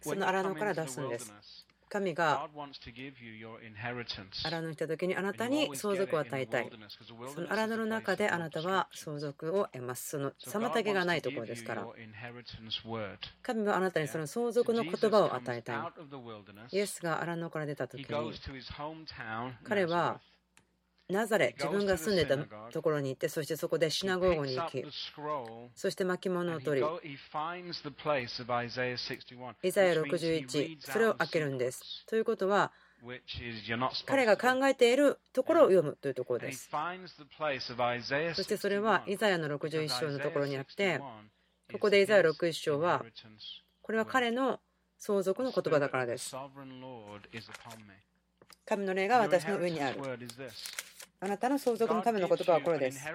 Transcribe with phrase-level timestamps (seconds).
[0.00, 1.32] その荒野から出すんです。
[1.90, 2.48] 神が
[4.44, 6.70] 荒野に来た時にあなたに相続を与えたい。
[7.34, 10.10] その荒野の中であなたは相続を得ます。
[10.10, 11.86] その妨げがないところですから。
[13.42, 15.78] 神はあなたにその相続の言葉を与えたい。
[16.70, 18.06] イエスが荒野から出た時に
[19.64, 20.20] 彼は
[21.10, 22.36] ナザレ、自分が住んでた
[22.70, 24.84] ところに行って、そしてそこでシナゴーゴに行き、
[25.74, 26.86] そして巻物を取り、
[29.62, 32.06] イザヤ61、それを開けるんです。
[32.06, 32.72] ということは、
[34.06, 36.68] 彼が考えているところを読むというところです。
[36.70, 36.76] そ
[38.42, 41.00] してそれはイザヤの61章のところにあって、
[41.72, 43.04] ここでイザヤ61章は、
[43.82, 44.60] これは彼の
[44.98, 46.36] 相続の言葉だからです。
[48.66, 49.98] 神の霊が私の上にある。
[51.22, 53.06] あなたの相続のための言葉はこれです。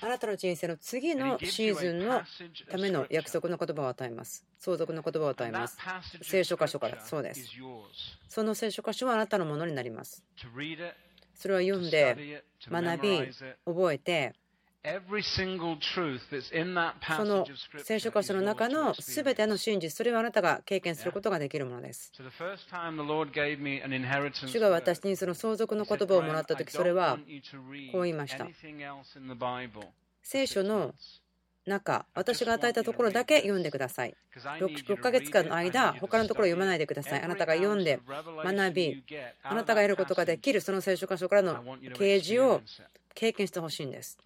[0.00, 2.22] あなたの人生の次のシーズンの
[2.70, 4.46] ための約束の言葉を与えます。
[4.58, 5.76] 相続の言葉を与えます。
[6.22, 7.50] 聖書箇所からそうです。
[8.28, 10.22] その聖書箇所はあなたのものになります。
[11.34, 13.18] それを読んで、学び、
[13.66, 14.34] 覚えて、
[17.16, 17.46] その
[17.84, 22.12] 聖書箇所の中のすべての真実、それはあなたが経験することができるものです。
[24.48, 27.16] 主が私にその相続の言葉をもらったとき、それは
[27.92, 28.48] こう言いました。
[30.20, 30.94] 聖書の
[31.64, 34.16] 中、私が与えたところだけ読んでください。
[34.34, 37.22] 6, ヶ月間の間、他のところを読まないでください。
[37.22, 39.04] あなたが読んで、学び、
[39.44, 41.62] あなたが得ることができるその聖書箇所からの
[41.94, 42.62] 啓示を
[43.14, 44.18] 経験してほしいんです。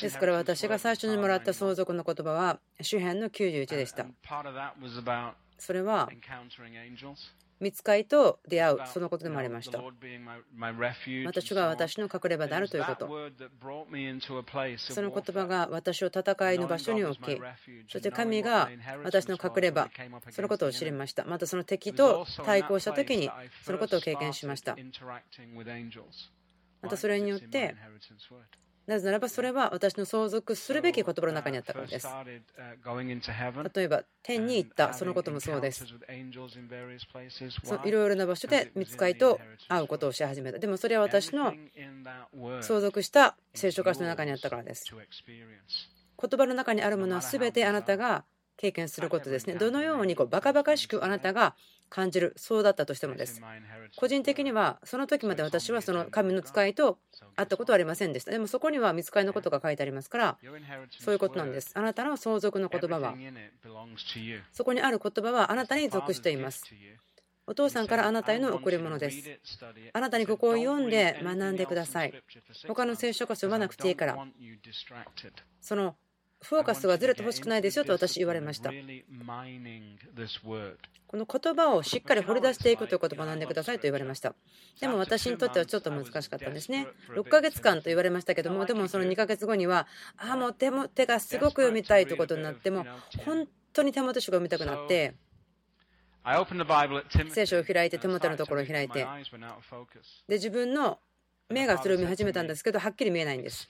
[0.00, 4.06] ですから私が最初にもらった相続の言葉は主編の91でした。
[5.58, 6.08] それは
[7.58, 9.78] 見つかりと出会う、そのことでもありました。
[11.24, 13.06] 私が私の隠れ場であるということ。
[14.78, 17.40] その言葉が私を戦いの場所に置き、
[17.88, 18.68] そして神が
[19.04, 19.88] 私の隠れ場、
[20.30, 21.24] そのことを知りました。
[21.24, 23.30] またその敵と対抗した時に
[23.62, 24.76] そのことを経験しました。
[26.86, 27.74] またそれによって
[28.86, 32.06] なぜならばそれは私の相続するべき言葉の中にあったからです。
[33.74, 35.84] 例えば天に行ったそのこともそうです。
[37.84, 40.60] いろいろな場所で見つかりと会うことをし始めた。
[40.60, 41.52] でもそれは私の
[42.62, 44.84] 相続した聖書箇所の中にあったからです。
[44.94, 48.24] 言葉の中にあるものは全てあなたが
[48.56, 49.54] 経験することですね。
[49.54, 51.54] どのようにこうバカバカしくあなたが
[51.88, 53.40] 感じる、そうだったとしてもです。
[53.96, 56.98] 個人的には、その時まで私はその神の使いと
[57.36, 58.30] 会ったことはありませんでした。
[58.30, 60.38] でもそこには見つかりのことが書いてありますから、
[60.98, 61.72] そういうことなんです。
[61.74, 63.14] あなたの相続の言葉は、
[64.52, 66.64] そこにある言葉はあなたに属しています。
[67.48, 69.38] お父さんからあなたへの贈り物です。
[69.92, 72.12] あなたにここを読んで学んでください。
[72.66, 74.18] 他の聖書箇所はなくていいから。
[75.60, 75.94] その
[76.48, 78.70] フォーカスはずれてほしくないですよと私言われました。
[81.08, 84.34] この言葉をしっかり掘り出していくということを学んでくださいと言われました。
[84.80, 86.88] でも私にとってはちょっと難しかったんですね。
[87.10, 89.86] 6ヶ月間と言われましたけども、でもその2ヶ月後には、
[90.16, 92.84] ああ、もう手も手がすごく読みたいということになっても、
[93.24, 95.14] 本当に手元書が読みたくなって、
[97.30, 99.06] 聖書を開いて手元のところを開いて、
[100.26, 100.98] で自分の
[101.48, 103.68] 目がそれを見始めたんですけど、はっきり見えないんです。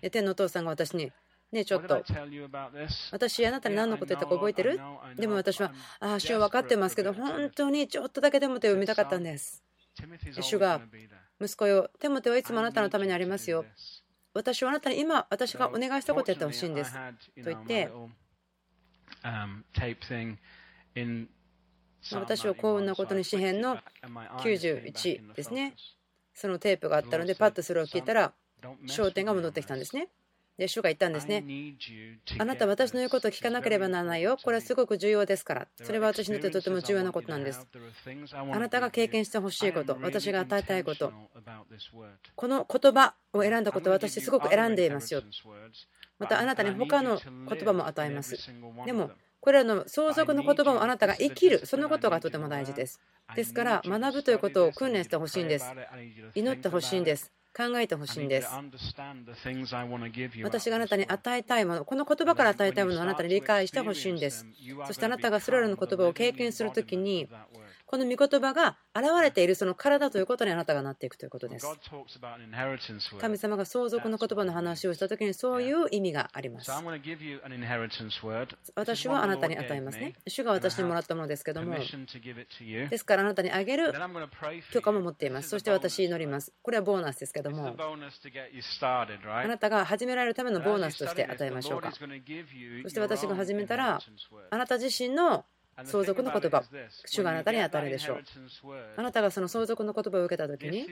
[0.00, 1.12] で天のお父さんが私に、
[1.52, 2.02] ねちょっと。
[3.10, 4.80] 私あなたに何のこと言ったか覚えてる？
[5.16, 9.62] でも私はああ主は分かってますけど本当にちょっとだけでも手を見たかったんです。
[10.40, 10.80] 主が
[11.40, 13.64] 息子よテモテはいつもあなたのためにありますよ。
[14.32, 16.92] 私はあなたに今私がお願いしたことやってほしいんです。
[16.92, 16.98] と
[17.44, 17.90] 言って
[22.12, 23.78] 私は幸運なことに詩篇の
[24.38, 25.74] 91ですね。
[26.32, 28.32] そのテープがあったのでパッとそれを聞いたら
[28.86, 30.08] 焦点が戻ってきたんですね
[30.60, 31.42] で、主が言ったんですね。
[32.38, 34.36] あなた、私の言うことを聞かなければならないよ。
[34.36, 35.68] これはすごく重要ですから。
[35.82, 37.66] それは私にとってとても重要なことなんです。
[38.34, 41.14] あなたが経験してほしいこと、私が与えたいこと、
[42.36, 45.22] この言葉を選んだことを私すごく選んでいますよ。
[46.18, 48.36] またあなたに他の言葉も与えます。
[48.84, 53.00] でも、これらの相続の言葉をあなたが生きる、そのことがとても大事です。
[53.34, 55.72] ですから、学ぶということを訓練してほしいんです。
[56.34, 57.32] 祈ってほしいんです。
[57.56, 58.48] 考えてほしいんです。
[60.44, 64.46] 私があなたに与えたいもの、この言葉から与えたいものをあなたに理解してほしいんです。
[64.86, 67.28] そしてあなたがそれらの言葉を経験するときに、
[67.90, 71.66] この御言葉が現れているその体ということにあなたがなっていくということです。
[73.20, 76.70] 神様が相続の言葉の話をしたときにそういう意味があります。
[78.76, 80.14] 私はあなたに与えますね。
[80.28, 81.74] 主が私にもらったものですけども、
[82.90, 83.92] ですからあなたにあげる
[84.70, 85.48] 許可も持っています。
[85.48, 86.52] そして私祈ります。
[86.62, 87.74] これはボーナスですけども、
[89.26, 91.90] あなたが始められるためのボーナスとして与えましょうか。
[91.90, 94.00] そして私が始めたら、
[94.50, 95.44] あなた自身の
[95.84, 96.62] 相続の言葉、
[97.06, 98.22] 主があなたに与えるでしょう。
[98.96, 100.86] あなたがその相続の言葉を受けたときに、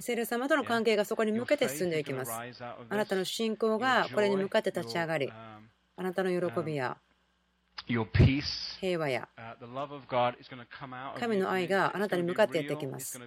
[0.00, 2.32] 聖霊様との関係がそこに向けて進んでいきます。
[2.32, 5.32] あなたの信仰がこれに向かって立ち上がり、
[5.96, 6.96] あなたの喜びや
[8.80, 9.28] 平和や
[11.18, 13.18] 神の愛があなたに向かってやってきます。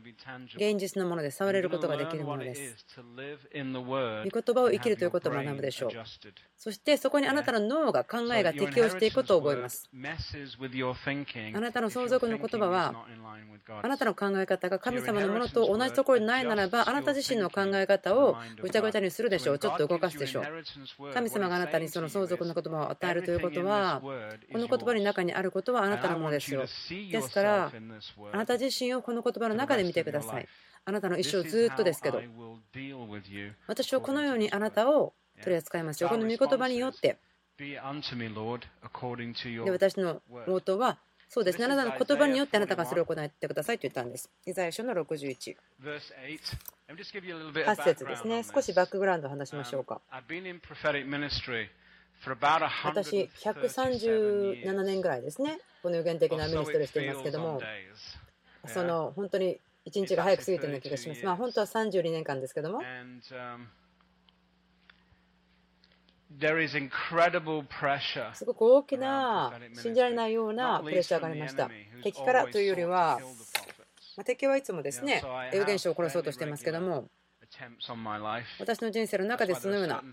[0.56, 2.86] 現実のもので触れることができるものです。
[3.06, 5.92] 御言葉を生きるということを学ぶでしょう。
[6.58, 9.90] そしてそこにあなたの脳が考えが適応していくことを覚えます。
[11.54, 13.06] あなたの相続の言葉は
[13.82, 19.60] あなたの考え方が神様のものと同じところにないならばあなた自身の考え方をぐちゃぐちゃにするでしょう。
[19.60, 21.14] ちょっと動かすでしょう。
[21.14, 24.02] 神様があなたにその相続の言葉を与えるということは
[24.52, 26.62] この言葉の中にあることはあなたのものですよ。
[26.62, 27.72] ですから、
[28.32, 30.48] あなた自身をこの言葉の中で見てください。
[30.84, 32.22] あなたの一生ずっとですけど、
[33.68, 36.10] 私はこのようにあなたを取り扱いますよ。
[36.10, 37.18] この御言葉によって。
[39.66, 40.98] で私の応答は、
[41.30, 44.30] そうですね、あなたの言葉によってあなたがそれを行ってくださいと言ったんです。
[44.46, 45.56] イザヤ書の61。
[46.90, 48.44] 8節ですね。
[48.44, 50.02] 少しバックグラウンドを話しましょうか。
[52.84, 57.60] 私、137年ぐらいですね、この予言的なミニストリーしていますけども、
[58.68, 61.26] その本当に一日が早く過ぎてるような気がします。
[61.26, 62.82] まあ、本当は32年間ですけども。
[68.34, 71.70] すごく大きな、信じられないようなプレッシャーがありました。
[72.04, 73.20] 敵からというよりは、
[74.16, 77.10] まあ、敵はいつもですね、預言者を殺そうとしていますけども、
[78.60, 80.04] 私の人生の中でそのような、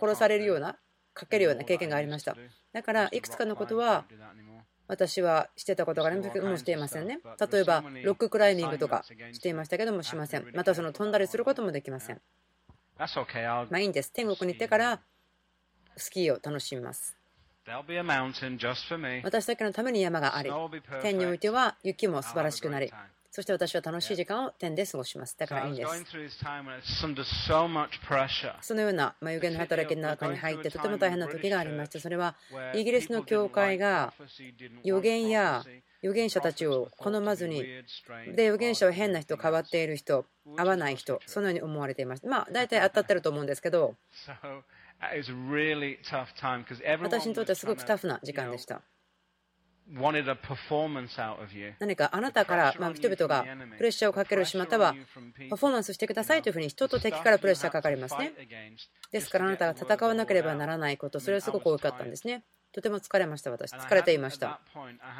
[0.00, 0.76] 殺されるような
[1.18, 2.36] かけるような経験がありました。
[2.72, 4.04] だから、いくつかのことは
[4.86, 7.20] 私はしてたことがありますけどもしていませんね。
[7.50, 10.46] 例えば、ロッククライミングとかしていましたけどもしません。
[10.54, 12.20] またその飛んだりすることもできません。
[13.70, 14.12] まあいいんです。
[14.12, 15.00] 天国に行ってから
[15.96, 17.16] スキーを楽しみます。
[19.24, 20.50] 私だけのために山があり、
[21.02, 22.90] 天においては雪も素晴らしくなり、
[23.38, 25.38] そして私は楽しい時間を天で過ごします。
[25.38, 26.04] だからいいんです。
[28.62, 32.00] そのような有限の働きの中に入ってとても大変な時がありました。
[32.00, 32.34] それは
[32.74, 34.12] イギリスの教会が
[34.82, 35.64] 予言や
[36.02, 37.62] 預言者たちを好まずに、
[38.34, 40.26] で預言者は変な人、変わっている人、
[40.56, 42.26] 合わない人、そのように思われていました。
[42.26, 43.94] まあ、大体当たってると思うんですけど、
[47.04, 48.82] 私にとってはすごくタフな時間でした。
[51.80, 53.44] 何かあなたから、まあ、人々が
[53.76, 54.94] プレッシャーをかけるし、または
[55.48, 58.32] パフォーマンスしてくださいというふうに人と敵からプレッシャーかかりますね。
[59.10, 62.44] ですからあなたが戦わなければならないこと、それはすごく多かったんですね。
[62.72, 63.72] とても疲れました、私。
[63.72, 64.60] 疲れていました。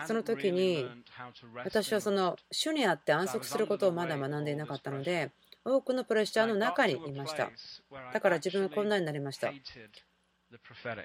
[0.06, 0.86] その時に、
[1.64, 5.32] 私はその主にあって安息することをまだ学んでいなかったので、
[5.64, 7.50] 多くのプレッシャーの中にいました。
[8.12, 9.52] だから自分はこんなになりました。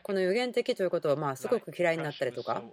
[0.04, 2.64] この予言的ということはまあすごく嫌いになったりとか、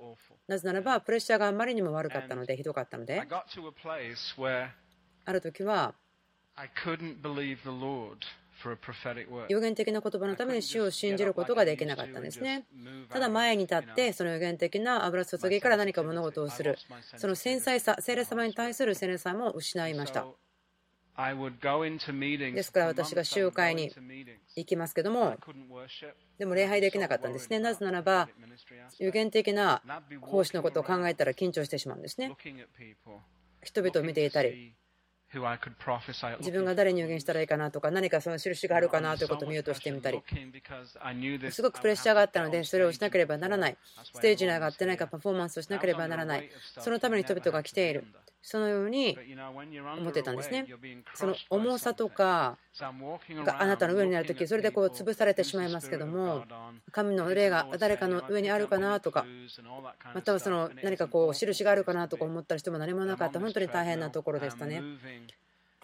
[0.47, 3.23] なぜならばプレッシャーがあまりにも悪かったので、ひどかったので、
[5.25, 5.95] ある時は、
[9.49, 12.67] 予言的な言葉のために主を信じることができなかったんですね。
[13.09, 16.77] ただ前に立って、その予言的な油注ぎから何か物事をする、
[17.17, 20.29] その繊細さ、聖霊様に対する繊霊さも失いました。
[22.55, 23.93] ですから私が集会に
[24.57, 25.37] 行きますけども、
[26.39, 27.59] でも礼拝できなかったんですね。
[27.59, 28.29] なぜならば、
[28.99, 29.83] 有限的な
[30.21, 32.35] 奉仕のことを考えたら緊張してしまうんですね。
[33.63, 34.75] 人々を見ていたり、
[35.33, 40.21] 自分が誰に予言したらいいかなとか、何かその印があるかなということを見ようとしてみたり、
[41.51, 43.79] すごくプレッシャーがあったので、それをしなければならない、
[44.13, 48.07] ステージに上がって何かパフォーマンスをしなければならない、そのために人々が来ている、
[48.43, 49.19] そのように
[49.99, 50.67] 思ってたんですね。
[51.15, 56.45] その重さとかがあなたの上にあるとき、それでこう潰されてしまいますけども、
[56.91, 59.27] 神の霊が誰かの上にあるかなとか、
[60.15, 64.83] またはその何かこう印があるかなとか思った人も何もなかった、本当に大変なところでしたね。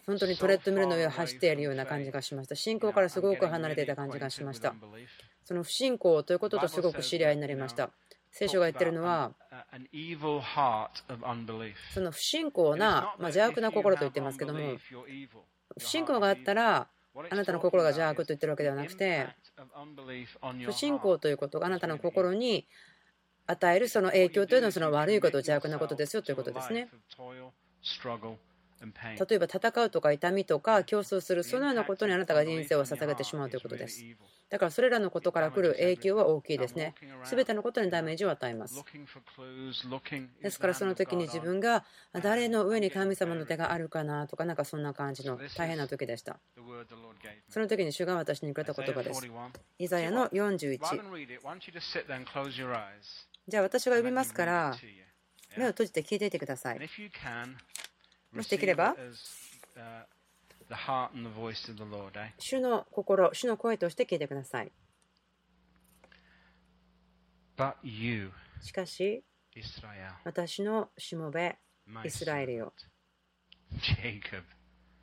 [0.07, 2.55] 本当にトレッドミルの上を走っているような感じがしました。
[2.55, 4.75] 信仰からすごく離れていた感じがしました。
[5.45, 7.91] その不信仰ということとすごく知り合いになりました。
[8.31, 9.33] 聖書が言ってるのは、
[11.95, 14.77] その不信仰な、まあ、邪悪な心と言ってますけども、
[15.79, 16.89] 不信仰があったら、
[17.31, 19.27] あなたの心が邪悪と言ってるわけではなくて、
[20.67, 22.67] 不信仰ということがあなたの心に
[23.47, 26.89] 与えるその影響というのはその悪いこと、邪悪なことですよということですね。
[28.81, 34.05] 例えば戦うとか痛みとか競争するそのようなことにあなたが人生を捧げてしまうということです。
[34.49, 36.95] だからそれらのことから来る影響は大きいですね。
[37.25, 38.85] すべてのことにダメージを与えます。
[40.43, 46.39] ですからその時に自分が誰の上に神様の手があるかなとかなんかそんな感じの大変な時でした。
[47.49, 49.27] その時に主が私にくれた言葉です。
[49.79, 50.79] イザヤの41。
[53.49, 54.77] じゃあ私が読みますから
[55.57, 56.79] 目を閉じて聞いていてください。
[58.37, 58.95] もしできれば、
[62.39, 64.73] 主の心、主の声として聞いてください。
[68.61, 69.23] しかし、
[70.25, 71.57] 私のしもべ、
[72.05, 72.73] イスラエルよ。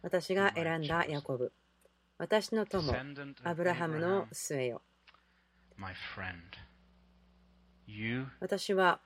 [0.02, 1.52] 私が選んだヤコブ。
[2.18, 2.94] 私の友、
[3.44, 4.82] アブラハムの末よ。
[8.40, 9.00] 私は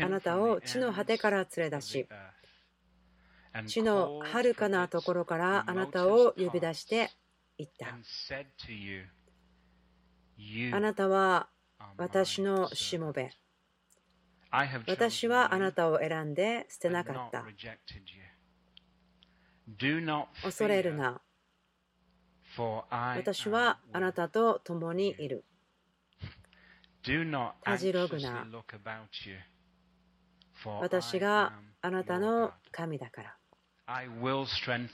[0.00, 2.06] あなたを地の果てから連れ出し、
[3.62, 7.10] 地の遥かなところからあなたを呼び出して
[7.56, 7.86] 言った。
[10.76, 11.48] あなたは
[11.96, 13.30] 私のしもべ。
[14.86, 17.44] 私はあなたを選んで捨てなかった。
[20.42, 21.20] 恐れるな。
[22.90, 25.44] 私はあなたと共にいる。
[27.64, 28.46] たじろぐな。
[30.80, 33.36] 私があなたの神だから。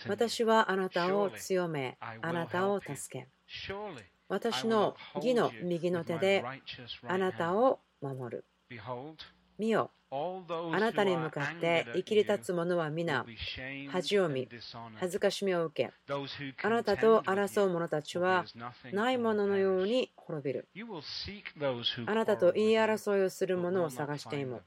[0.08, 3.28] 私はあなたを強め、あなたを助け。
[4.28, 6.44] 私の義の右の手で
[7.06, 8.44] あなたを守る。
[9.58, 13.24] 見よ、あなたに向かって生きり立つ者は皆、
[13.90, 14.48] 恥を見、
[14.94, 16.12] 恥ずかしみを受け、
[16.62, 18.44] あなたと争う者たちは
[18.92, 20.68] ないもののように滅びる。
[22.06, 24.62] あなたと言い争いをする者を探していも。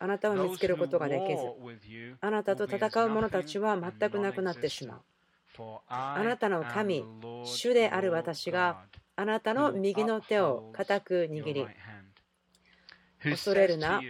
[0.00, 5.02] あなたを見つけることができず、あなたと戦う者たちは全くなくなってしまう。
[5.88, 7.04] あなたの神、
[7.44, 8.84] 主である私が
[9.16, 11.66] あなたの右の手を固く握り、
[13.22, 14.00] 恐れるな、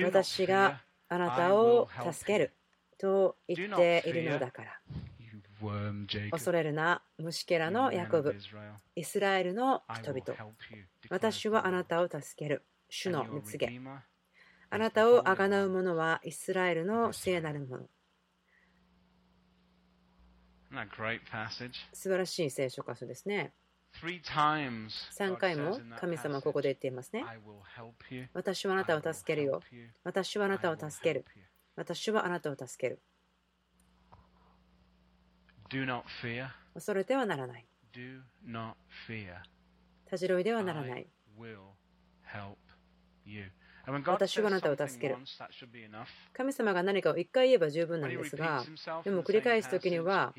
[0.00, 2.52] 私があなたを助ける
[2.98, 4.80] と言っているのだから。
[6.30, 8.36] 恐れるな、虫けらのヤコブ、
[8.94, 10.52] イスラエルの人々。
[11.10, 13.80] 私はあなたを助ける、主の蜜げ。
[14.70, 17.88] あなたをあがなう者はイスラエルの聖なるもの。
[21.94, 23.54] 素晴らしい聖書箇所ですね。
[25.18, 27.24] 3回も神様はここで言っていますね。
[28.34, 29.62] 私はあなたを助けるよ。
[30.04, 31.24] 私はあなたを助ける。
[31.74, 33.00] 私はあなたを助ける。
[36.74, 37.66] 恐れてはならない。
[40.06, 41.08] たじろいではならない。
[44.06, 45.16] 私はあなたを助ける。
[46.32, 48.64] 神様が何かを1回言えば十分なんですが、
[49.04, 50.34] でも繰り返す時には、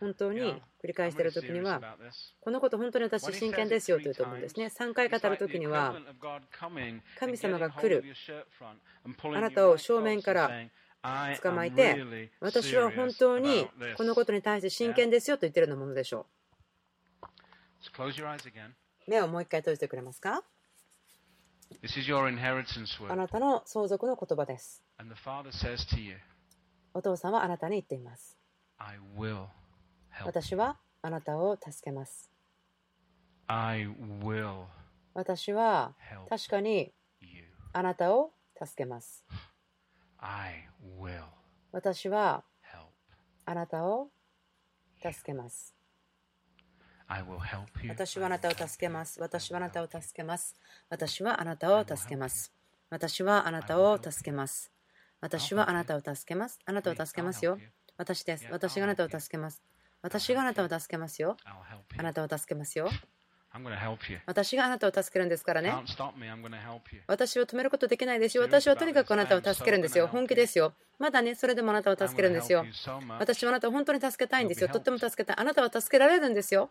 [0.00, 0.40] 本当に
[0.82, 1.96] 繰り返している時には、
[2.40, 4.66] このこと本当に私真剣ですよと言うと思うんですね。
[4.66, 5.94] 3回語る時には、
[7.18, 8.04] 神様が来る。
[9.34, 10.50] あなたを正面から
[11.42, 16.26] 捕まえて、私は本当にこのことに対して真剣ですよと言っているようなものでしょ
[17.22, 17.26] う。
[19.06, 20.42] 目をもう一回閉じてくれますか
[23.12, 24.82] あなたの相続の言葉です。
[26.94, 28.36] お父さんはあなたに言っています。
[30.26, 32.30] 私はあなたを助けます。
[35.14, 35.94] 私は
[36.28, 36.92] 確かに
[37.72, 39.24] あなたを助けます。
[41.72, 42.44] 私は
[43.46, 44.10] あなたを
[45.02, 45.79] 助けます。
[47.88, 49.20] 私はあなたを助けます。
[49.20, 50.54] 私はあなたを助けます。
[50.88, 52.52] 私はあなたを助けます。
[52.88, 54.70] 私はあなたを助けます。
[55.20, 56.60] 私はあなたを助けます。
[56.64, 57.58] あなたを助けますよ。
[57.96, 58.46] 私です。
[58.50, 59.60] 私があなたを助けます。
[60.02, 61.36] 私があなたを助けますよ。
[61.98, 62.88] あなたを助けますよ。
[64.26, 65.74] 私があなたを助けるんですからね。
[67.08, 68.44] 私を止めることできないですよ。
[68.44, 70.06] 私はとにかくあなたを助けるんですよ。
[70.06, 70.72] 本気ですよ。
[71.00, 72.64] まだね、それでもあなたを助けるんですよ。
[73.18, 74.68] 私はあなたを本当に助けたいんですよ。
[74.68, 75.36] とっても助けたい。
[75.36, 76.70] あなたは助けられるんですよ。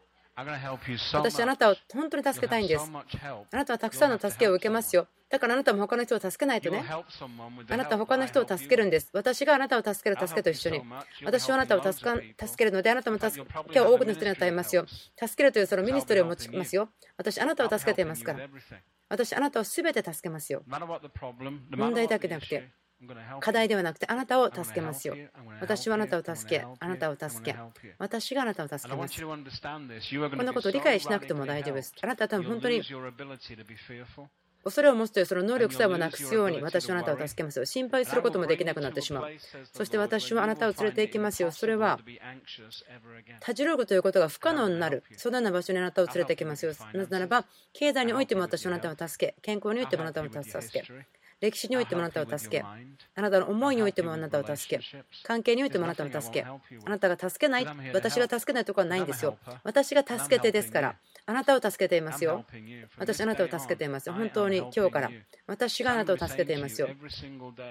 [1.13, 2.91] 私、あなたを本当に助けたいんです。
[3.51, 5.07] あなたはたくさんの助けを受けますよ。
[5.29, 6.83] だからあなたも他の人を助けないとね。
[7.69, 9.09] あなたは他の人を助けるんです。
[9.13, 10.81] 私があなたを助ける助けと一緒に。
[11.23, 12.15] 私はあなたを助か
[12.47, 14.85] 助けるので、あなたも助けを多くの人に与えますよ。
[14.87, 16.89] 助けるというそのミニストリーを持ちますよ。
[17.17, 18.47] 私、あなたを助けていますから。
[19.09, 20.63] 私、あなたをすべて助けますよ。
[20.67, 22.71] 問題だけでなくて、
[23.39, 25.15] 課題ではなくてあなたを助けますよ。
[25.61, 27.57] 私はあなたを助け、あなたを助け、
[27.97, 29.21] 私があなたを助けます。
[29.21, 31.93] こんなことを理解しなくても大丈夫です。
[32.01, 32.81] あなたは多分本当に
[34.63, 37.65] 恐れを持つというその能力さえもなくすように私はあなたを助けますよ。
[37.65, 39.31] 心配することもできなくなってしまう。
[39.73, 41.51] そして私はあなたを連れて行きますよ。
[41.51, 41.97] それは、
[43.39, 45.03] たじろぐということが不可能になる。
[45.15, 46.73] そのような場所にあなたを連れて行きますよ。
[46.93, 50.41] なぜならば、経済においても私はあなたを助け、健康においてもあなたを助
[50.77, 50.85] け、
[51.41, 54.83] 歴史においてもあなたを助け、あなたの思いにおいてもあなたを助け、
[55.23, 59.37] 関係においてもあなたを助け、あなたが助けない、私が助けないところはないんですよ。
[59.63, 62.45] 私が助けてですから、あなたを助けていますよ。
[62.97, 64.13] 私、あなたを助けていますよ。
[64.13, 65.11] 本当に今日から。
[65.47, 66.89] 私があなたを助けていますよ。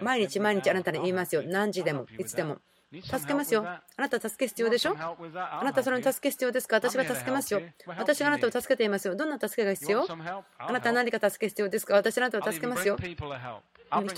[0.01, 1.43] 毎日毎日あなたに言いますよ。
[1.45, 2.59] 何時でも、いつでも。
[2.91, 3.67] 助けますよ。
[3.69, 4.97] あなた助け必要でしょ？
[4.99, 6.77] あなたそれに助け必要ですか？
[6.77, 7.61] 私が助けますよ。
[7.87, 9.15] 私があなたを助けていますよ。
[9.15, 10.07] どんな助けが必要？
[10.59, 11.95] あなたは何か助け必要ですか？
[11.95, 12.97] 私あなたを助けますよ。
[12.97, 13.13] 人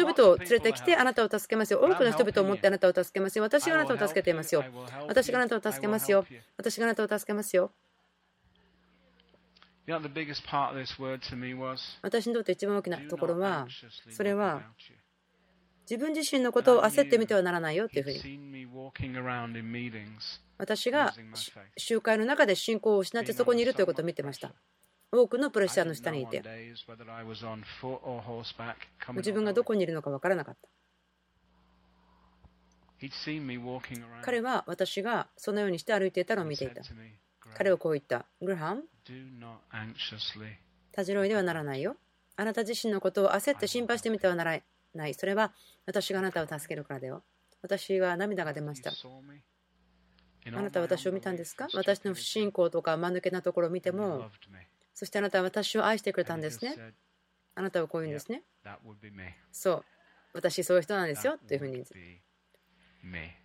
[0.07, 1.81] 々を連れてきてあなたを助けますよ。
[1.81, 3.45] 多くの人々を持ってあなたを助けますよ。
[3.45, 4.65] 私があなたを助けていますよ。
[5.09, 6.25] 私があなたを助けますよ。
[6.57, 7.73] 私があなたを助けますよ。
[12.03, 13.67] 私にとって一番大きなところは、
[14.11, 14.63] それは
[15.91, 18.69] 自分自身のことを焦ってみてはならないよというふうに。
[20.57, 21.13] 私が
[21.77, 24.53] 集会の中で信仰を失ってそこにいるということを見てました。
[25.11, 26.45] 多くのプレッシャーの下にいて、
[29.17, 30.69] 自分がどこにいるのか分からなかった。
[34.23, 36.83] 彼は私がそのようにして歩いていたのを見ていた。
[37.55, 38.27] 彼はこう言った。
[38.41, 38.85] グラハン、
[40.93, 41.97] たじろいではならないよ。
[42.37, 44.61] あなた自身のことを焦って心配してみてはなら
[44.95, 45.15] ない。
[45.15, 45.53] それは
[45.87, 47.25] 私があなたを助けるからだよ。
[47.63, 48.91] 私が涙が出ました。
[48.91, 51.69] あなたは私を見たんですか？
[51.75, 54.31] 私の不信仰とか間抜けなところを見ても、
[54.95, 56.75] そしてあなたは私を愛してくれたんですね。
[57.55, 58.43] あなたはこう言うんですね。
[59.53, 59.85] そう、
[60.33, 61.85] 私そういう人なんですよというふうに。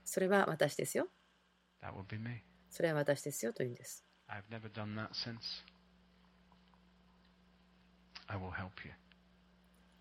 [0.06, 1.08] それは私ですよ。
[2.70, 4.06] それは私ですよというんです。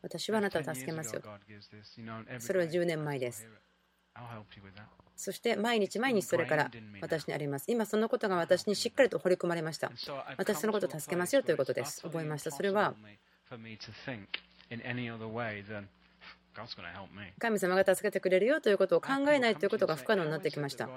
[0.04, 1.23] 私はあなたを助けますよ。
[2.38, 3.49] それは10年前です。
[5.16, 6.70] そして毎日毎日それから
[7.00, 7.64] 私にあります。
[7.68, 9.90] 今そのことが私にしっかりと掘り込まれました。
[10.37, 12.02] 私そのことを助けますよということです。
[12.02, 12.50] 覚えました。
[12.50, 12.94] それは
[17.38, 20.88] 神様が助けてくれるよということを考えないということが不可能になってきました。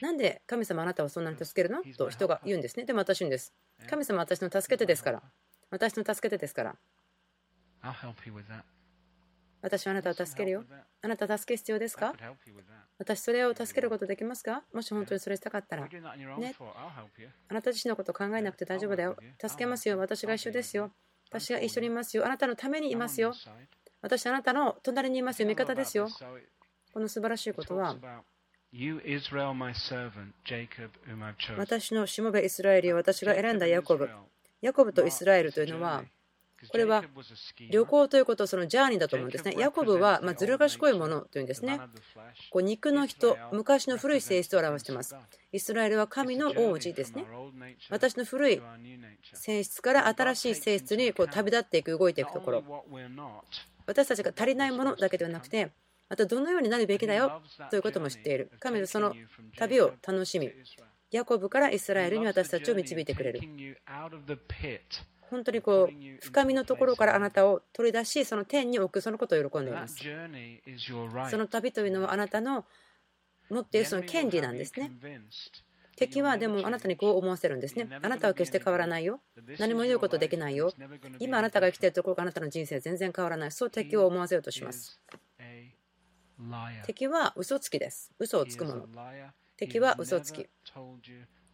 [0.00, 1.82] なんで神様あなたをそんなに助けるの？
[1.96, 2.84] と人が言うんですね。
[2.84, 3.54] でも私言うんです。
[3.88, 5.22] 神様は私の助けてですから。
[5.70, 6.76] 私の助けてですから。
[9.62, 10.64] 私はあなたを助けるよ。
[11.02, 12.14] あなた助け必要ですか？
[12.98, 14.62] 私それを助けることできますか？
[14.72, 15.86] もし本当にそれしたかったら。
[15.86, 16.54] ね。
[17.48, 19.16] あなた自身のことを考えなくて大丈夫だよ。
[19.40, 19.98] 助けますよ。
[19.98, 20.90] 私が一緒ですよ。
[21.28, 22.26] 私が一緒にいますよ。
[22.26, 23.34] あなたのためにいますよ。
[24.02, 25.48] 私あなたの隣にいますよ。
[25.48, 26.08] 味方ですよ。
[26.92, 27.96] この素晴らしいことは、
[31.58, 34.08] 私のしもべイスラエルを私が選んだヤコブ。
[34.60, 36.04] ヤコブとイスラエルというのは、
[36.68, 37.04] これは
[37.70, 39.54] 旅行ということをそのジャーニーだと思うんですね。
[39.58, 41.80] ヤコブはまずる賢いものというんですね。
[42.50, 45.16] こう肉の人、昔の古い性質を表しています。
[45.52, 47.24] イスラエルは神の王子ですね。
[47.88, 48.62] 私の古い
[49.32, 52.84] 性質から新しい性質にこう旅立っていく、動いていくところ。
[53.86, 55.72] 私たちが足りないものだけではなくて、
[56.08, 58.50] またどのようになるべきだよということも知っている。
[58.58, 59.14] 神はその
[59.56, 60.50] 旅を楽しみ、
[61.10, 63.40] ヤコブからイスラエルに私たちを導いてくれる。
[65.30, 69.96] 本当にこう深みのところからあなたを取り出しその天に置くそのことを喜んでいます。
[71.30, 72.64] その旅というのはあなたの
[73.48, 74.90] 持っているその権利なんですね。
[75.96, 77.86] 敵はでもあなたにこう思わせるんですね。
[78.02, 79.20] あなたは決して変わらないよ。
[79.58, 80.72] 何も言うことできないよ。
[81.18, 83.52] 今あなたが生きているところがあなたの人生は全然変わらない。
[83.52, 85.00] そう敵を思わせようとします。
[86.86, 88.10] 敵は嘘つきです。
[88.18, 88.86] 嘘をつくもの。
[89.56, 90.48] 敵は嘘つき。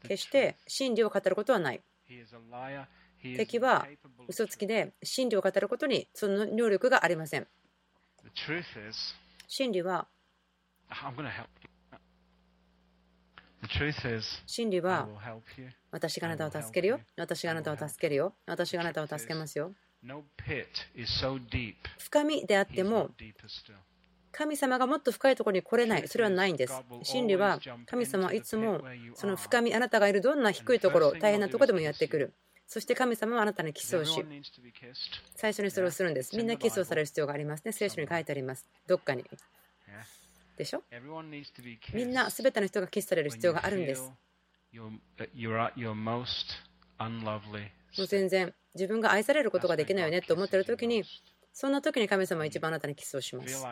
[0.03, 1.81] 決して真理を語ることはない
[3.37, 3.87] 敵は
[4.29, 7.47] 嘘つきで真理を語ることにその能力がありません。
[9.49, 10.09] 真理は
[14.47, 15.09] 真理は
[15.91, 17.01] 私があなたを助けるよ。
[17.17, 18.35] 私があなたを助けるよ。
[18.47, 19.73] 私があなたを助けますよ。
[21.99, 23.11] 深みであっても
[24.31, 26.07] 神様がもっと深いところに来れない。
[26.09, 26.75] それはないんです。
[27.03, 28.83] 真理は神様はいつも
[29.15, 32.35] その深み、あなたがいるどんな低いところ、大変なところでもやってくる。
[32.67, 34.25] そして神様はあなたにキスをし、
[35.35, 36.37] 最初にそれをするんです。
[36.37, 37.73] みんなキスをされる必要がありますね。
[37.73, 38.67] 聖書に書いてあります。
[38.87, 39.25] どっかに。
[40.57, 40.83] でしょ？
[41.93, 44.11] みんな、すべての人がキスされる必要があるんです。
[44.75, 44.89] も
[47.99, 51.05] う全然、自分が愛されることができないよねと思っている時に、
[51.59, 53.65] そんな時に神様は一番あなたにキスをします。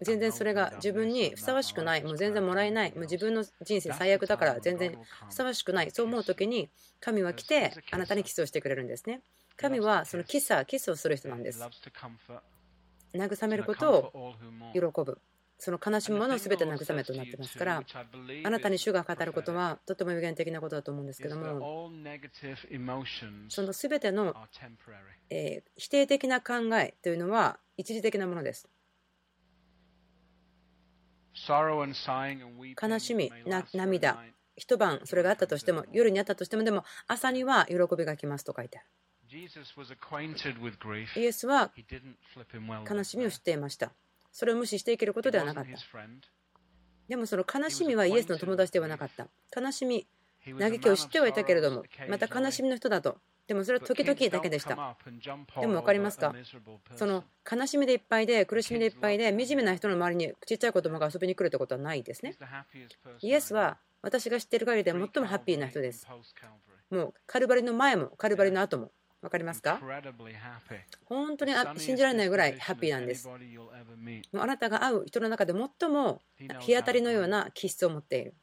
[0.00, 9.20] 全然それが自分にふさわしくない、もう全然もらえない、もう自分の人生最悪だから全然ふさわしくない、そう思う時に神は来てあなたにキスをしてくれるんですね。
[9.58, 11.62] 神はそのキスキスをする人なんです。
[13.14, 14.34] 慰めることを
[14.72, 15.20] 喜ぶ。
[15.58, 17.82] その悲しむものを全て慰めとなってますから、
[18.44, 21.90] あなたに主が語ることはとても有限的なことだと思うんですけども、
[23.48, 24.34] その全ての、
[25.30, 28.68] え否定的な考えというのは一時的なものです。
[32.80, 33.32] 悲しみ、
[33.74, 34.22] 涙、
[34.56, 38.86] 一晩それがあったとしても、夜にあったとしても、でも朝には喜びが来ますと書いてある。
[41.16, 41.72] イエスは
[42.88, 43.92] 悲しみを知っていました。
[44.36, 45.70] それを無視していけることではなかった。
[47.08, 49.28] でもその悲しみはイエスの友達ではなかった。
[49.58, 50.06] 悲しみ、
[50.58, 53.16] 嘆きを知ってはいたけれども、また悲しみの人だと。
[53.46, 54.94] でもそれは時々だけでした。
[55.58, 56.34] でも分かりますか？
[56.96, 62.36] その悲しみでいっぱいで苦しみでいっぱいで惨めな人の周りにちっちゃい子供が遊びに来るってことはないですね。
[63.22, 66.06] イエスは私が知っている限りで最もハッピーな人です。
[66.90, 68.90] もうカルバリの前もカルバリの後も
[69.26, 69.80] 分かりますか？
[71.04, 73.28] 本当に信じられないぐらいハッピーなんです。
[73.28, 73.38] もう
[74.40, 76.22] あなたが会う人の中で最も
[76.60, 78.34] 日当たりのような気質を持っている。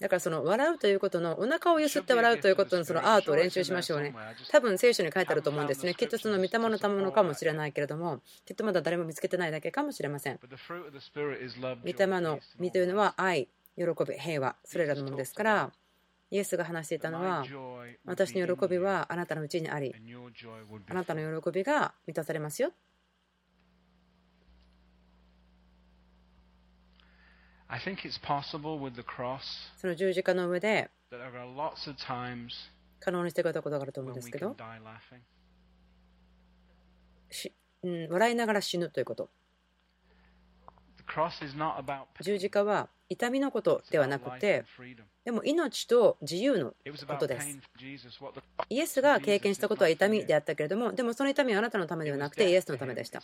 [0.00, 4.14] だからその笑うということのお腹をゆすって笑うということのそのアートを練習しましょうね。
[4.52, 5.94] 多分聖書に書いてあると思うんですね。
[5.94, 10.38] きっとその御霊の賜物かもしれないけれども、きっとまだ誰も見つけてないだけかもしれません。
[10.38, 10.46] 御
[11.84, 15.72] 霊の実というのは愛、喜び、平和、それらのものですから、
[16.30, 17.44] イエスが話していたのは、
[18.04, 19.94] 私の喜びはあなたのうちにあり、
[20.86, 22.72] あなたの喜びが満たされますよ。
[29.76, 30.90] その十字架の上で
[33.00, 34.56] 可能にしてくれたことがあると思うんですけど、
[37.82, 39.30] うん、笑いながら死ぬということ。
[42.20, 44.64] 十字架は痛みのことではなくて、
[45.24, 46.74] でも命と自由の
[47.06, 47.58] ことです。
[48.68, 53.22] イエスが経験したことは痛みであったけれども、でもその痛みはあなたのためではなくてイエスのためでした。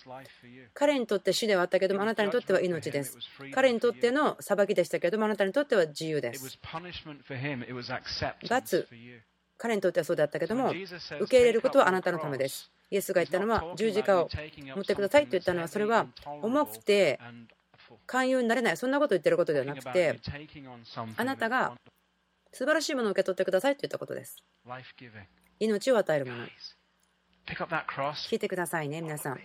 [0.72, 3.18] 彼にとって死ではあったけれども、あなたにとっては命です。
[3.52, 6.58] 彼にとっての裁きでしたけれども、あなたにとっては自由です。
[8.48, 8.88] 罰、
[9.56, 12.70] 彼にとってはそうであったけれども、受け入れることはあなたのためです。
[12.90, 14.28] イエスが言ったのは、十字架を
[14.76, 16.06] 持ってくださいと言ったのは、それは
[16.42, 17.18] 重くて
[18.06, 20.20] 寛容になれない、そんなことを言ってることではなくて、
[21.16, 21.78] あなたが
[22.52, 24.36] 素晴らしいものを受け取ってくださいといったことです。
[25.58, 26.46] 命を与えるもの。
[27.46, 29.40] 聞いてくださいね、皆さん。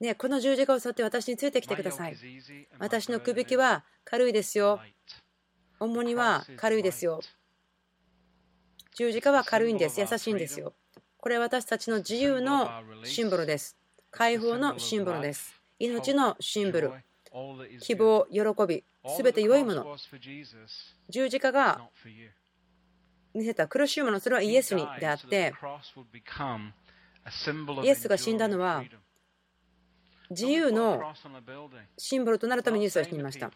[0.00, 2.16] ね、この十字架を背負って私についてきてください。
[2.78, 4.80] 私のくびきは軽いですよ。
[5.78, 7.20] 重荷は軽いですよ。
[8.96, 10.00] 十字架は軽いんです。
[10.00, 10.74] 優しいんですよ。
[11.18, 12.68] これは私たちの自由の
[13.04, 13.76] シンボルです。
[14.10, 15.54] 解放のシンボルです。
[15.78, 16.92] 命のシンボル。
[17.80, 19.96] 希望、喜び、すべて良いもの。
[21.08, 21.80] 十字架が
[23.34, 25.54] 見せた苦しいもの、それはイエスにであって、
[27.82, 28.84] イエスが死んだのは、
[30.30, 31.14] 自由の
[31.96, 33.50] シンボルとなるためにイエスは死にました。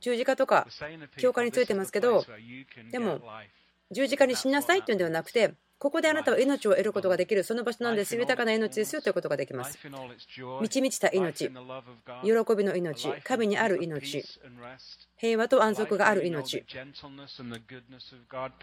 [0.00, 0.66] 十字架とか
[1.16, 2.24] 教会についてますけど、
[2.90, 3.20] でも
[3.90, 8.16] 十字架に死になさいというんではなくて、ここであなたは命を得ることができる、その場所なんです。
[8.16, 9.78] 豊かな命ですよということができます。
[9.84, 11.52] 満ち満ちた命、喜
[12.56, 14.24] びの命、神にある命、
[15.16, 16.64] 平和と安息がある命、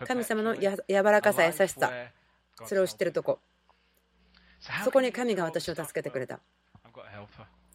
[0.08, 1.92] 神様の柔らかさ、優しさ、
[2.66, 3.40] それを知ってるとこ。
[4.84, 6.40] そこに神が私を助けてくれた。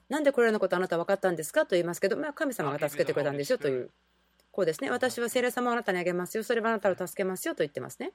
[0.08, 1.66] なんでこれらのことあなた分かったんですか？
[1.66, 3.90] と言いますけど、まあ、神様が助けてくれたんですよという。
[4.50, 4.90] こうですね。
[4.90, 6.42] 私は聖霊様をあなたにあげますよ。
[6.42, 8.12] それはあなたを助けますよと言ってますね。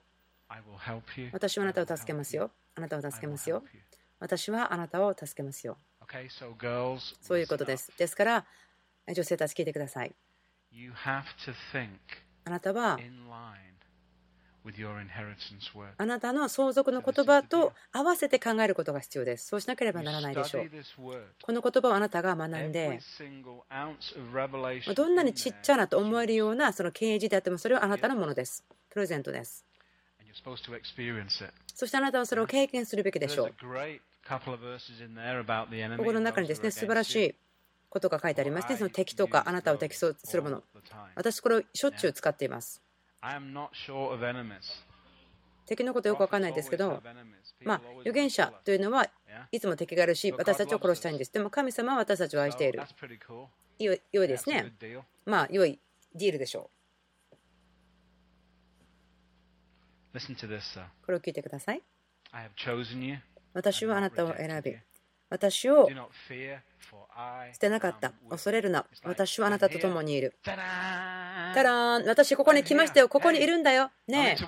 [1.31, 2.51] 私はあなたを助けますよ。
[2.75, 3.63] あなたを助けますよ。
[4.19, 5.77] 私はあなたを助けますよ。
[7.21, 7.91] そういうことです。
[7.97, 8.45] ですから、
[9.13, 10.13] 女性たち聞いてください。
[12.45, 12.97] あなたは
[15.97, 19.47] あなたの相続の言葉と合わせて考えることが必要です。
[19.47, 20.71] そうしなければならないでしょう。
[21.41, 22.99] この言葉をあなたが学んで、
[24.95, 28.63] どんなにちっちゃなと思えるようなその啓示であっても、それはあなたのものです。
[28.89, 29.65] プレゼントです。
[31.75, 33.47] そしてあなたはそれを経験するべきでしょう。
[33.49, 33.53] こ
[36.03, 37.35] この中にですね、素晴らしい
[37.89, 38.77] ことが書いてありますね。
[38.77, 40.63] その敵とかあなたを敵するもの。
[41.15, 42.81] 私、これをしょっちゅう使っています。
[45.65, 47.01] 敵のことよく分かんないですけど、
[47.61, 49.09] まあ、預言者というのは
[49.51, 51.31] いつも敵があるし、私たちを殺したいんです。
[51.31, 52.81] でも神様は私たちを愛している。
[53.79, 54.73] 良いですね。
[55.25, 55.79] まあ、良い
[56.15, 56.69] ディールでしょ
[60.81, 60.85] う。
[61.05, 61.81] これを聞いてください。
[63.53, 64.75] 私はあなたを選び、
[65.29, 65.89] 私を
[67.53, 68.11] 捨てなかった。
[68.29, 68.85] 恐れるな。
[69.03, 70.35] 私はあなたと共にいる。
[70.43, 73.91] タラーン、私ここに来ましたよ、ここにいるんだよ。
[74.07, 74.43] ねえ、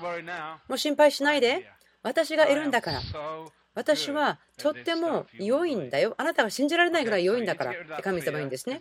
[0.68, 1.70] もう心配しないで。
[2.02, 3.00] 私がいるんだから。
[3.76, 6.14] 私はとっても良いんだよ。
[6.16, 8.80] あなたが信じられないぐらい良いんだからって神様言うんですね。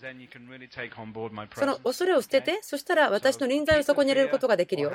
[1.54, 4.94] その恐れを捨てて、そしたら私の臨在をそこに入れることができるよ。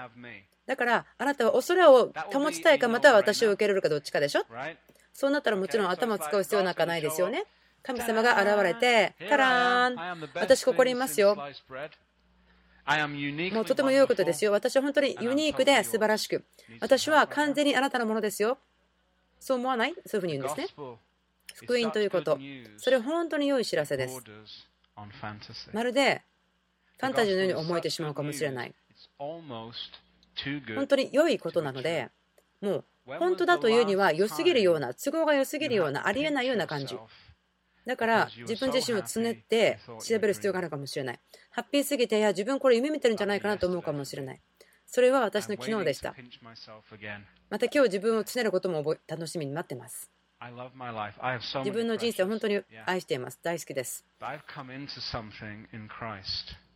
[0.66, 4.44] だからあなたは恐れを保ちたいか、または私を受け入れるかどっちかでしょ。
[5.12, 7.44] そうなったらもちろん頭を使う必要なんかないですよね。
[7.82, 11.34] 神様が現れて、カラーン、私ここにいますよ。
[11.34, 11.42] も
[13.60, 14.52] うとても良いことですよ。
[14.52, 16.44] 私は本当にユニークで素晴らしく。
[16.80, 18.58] 私は完全にあなたのものですよ。
[19.40, 19.94] そう思わない？
[20.07, 20.68] そういうふうに言うんですね。
[21.55, 22.38] 福音ということ。
[22.76, 24.22] それは本当に良い知らせです。
[25.72, 26.22] まるで
[26.98, 28.74] ファンタジーのように思えてしまうかもしれない。
[29.18, 32.11] 本当に良いことなので、
[32.61, 32.85] もう
[33.18, 36.96] 本当だというには良すぎるような、都合が良すぎるような、ありえないような感じ。
[37.87, 41.20] だから自分自身をつねって調べる必要があるかもしれない。
[41.50, 44.40] ハッピーすぎて、いや、自分これ夢見てるんじゃないかなと思うかもしれない。
[44.90, 46.16] それは私の昨日でした。
[47.48, 50.11] また今日自分をつねることも楽しみに待ってます。
[50.42, 53.38] 自分の人生を本当に愛しています。
[53.40, 54.05] 大好きです。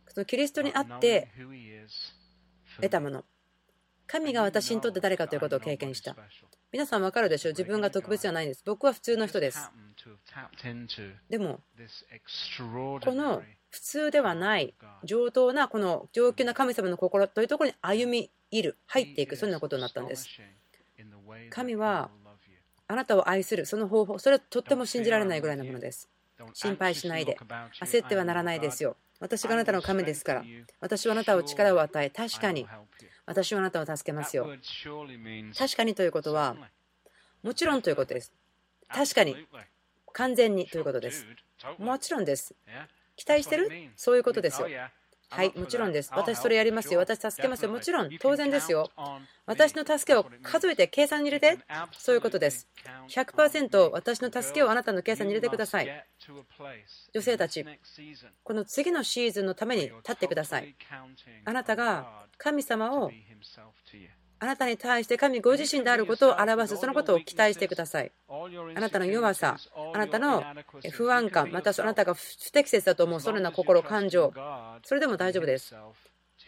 [0.07, 1.29] そのキリストにあって
[2.77, 3.25] 得たもの。
[4.07, 6.15] 神が私にとって誰かということを経験した。
[6.71, 7.51] 皆さん分かるでしょう？
[7.51, 8.61] 自分が特別じゃないんです。
[8.65, 9.69] 僕は普通の人です。
[11.29, 13.41] でも、この
[13.75, 20.29] 普通ではない上等なこの上級な神様の心というところに歩み入る、入っていく、そんなことになったんです。
[21.49, 22.09] 神は
[22.87, 26.09] あなたを愛する、その方法、それはとっても信じられないぐらいのものです。
[26.53, 27.37] 心配しないで、
[27.81, 28.95] 焦ってはならないですよ。
[29.19, 30.45] 私があなたの神ですから、
[30.79, 32.65] 私はあなたを力を与え、確かに
[33.25, 34.47] 私はあなたを助けますよ。
[35.57, 36.55] 確かにということは、
[37.43, 38.31] もちろんということです。
[38.87, 39.35] 確かに、
[40.13, 41.27] 完全にということです。
[41.77, 42.55] もちろんです。
[43.15, 43.69] 期待してる？
[43.95, 44.67] そういうことですよ。
[45.27, 46.11] はい、もちろんです。
[46.13, 46.99] 私それやりますよ。
[46.99, 47.71] 私助けますよ。
[47.71, 48.91] もちろん、当然ですよ。
[49.47, 51.57] 私の助けを数えて計算に入れて、
[51.97, 52.67] そういうことです。
[53.09, 56.05] 100%私の助けをあなたの計算に入れてください。
[57.13, 57.65] 女性たち、
[58.43, 60.75] この次のシーズンのために立ってください。
[61.43, 63.11] あなたが神様を
[64.45, 68.11] あなたに対して神ご自身であることを表す、そのことを期待してください。
[68.29, 69.57] あなたの弱さ、
[69.91, 70.43] あなたの
[70.91, 74.31] 不安感、またあなたが不適切だと思うそのような心、感情、
[74.83, 75.75] それでも大丈夫です。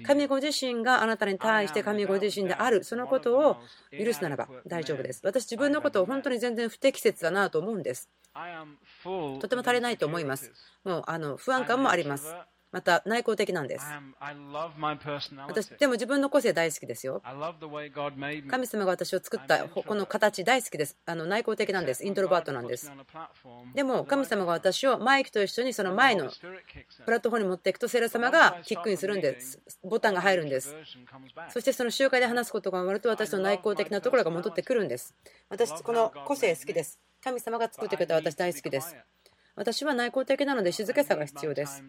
[0.05, 3.57] 神ご自身があなたに対して神ご自身である、そのことを
[3.91, 5.21] 許すならば大丈夫です。
[5.23, 8.11] 私、自分のことを本当に全然不適切だなと思うんです。
[9.41, 10.51] とても足りないと思います。
[10.83, 12.35] もうあの不安感もあります。
[12.77, 13.85] また内向的なんです。
[15.47, 17.23] 私、でも自分の個性大好きですよ。
[18.47, 20.95] 神様が私を作ったこの形大好きです。
[21.07, 22.05] あの内向的なんです。
[22.05, 22.91] イントロバートなんです。
[23.73, 26.29] でも神様が私をマイクと一緒にその前の
[27.03, 29.59] プラットフォームに持っていくと、セラ様が kick in するんです。
[29.83, 30.75] ボタンが入るんです。
[31.49, 35.15] そしてその集会で話すことが終わると、私の内向的なところが戻ってくるんです。
[35.49, 36.99] 私、この個性好きです。
[37.23, 38.95] 神様が作ってくれた私大好きです。
[39.57, 41.83] 私は内向的なので静けさが必要です。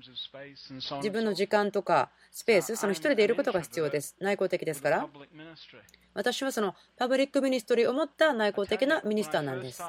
[0.97, 4.17] 自分の時間とかスペース、その一人でいることが必要です。
[4.21, 5.07] 内向的ですから。
[6.15, 9.83] 私はその public ministry を持った内向的なミニスターなんです。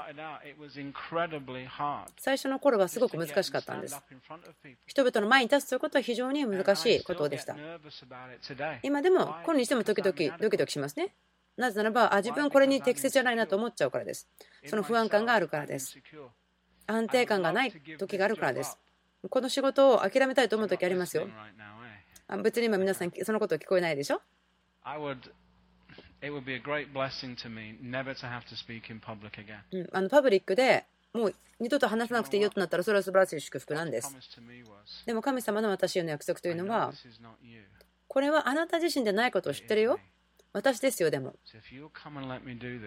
[2.18, 3.98] 最初の頃はすごく難しかったんです。
[4.86, 7.56] 人々の前に立つということは非常に難しいことでした。
[8.84, 11.16] 今でも、今にしても時々ドキドキしますね。
[11.56, 14.28] なぜならば、あ自分これに適切じゃないなと思っちゃうからです。
[14.66, 15.98] その不安感があるからです。
[16.90, 18.78] 安定感がない時があるからです。
[19.30, 21.28] この仕事を諦めたいと思う時ありますよ。
[22.44, 24.22] 別に今皆さんそのこと聞こえないでしょ？
[29.72, 34.16] うん、あのパブリックでもう二度と話さなくていいよとなったらそれは素晴らしい祝福なんです。
[35.06, 36.94] でも神様の私への約束というのは
[38.08, 40.00] これはあなた自身でないことを知ってるよ。
[40.52, 41.36] 私ですよ、でも。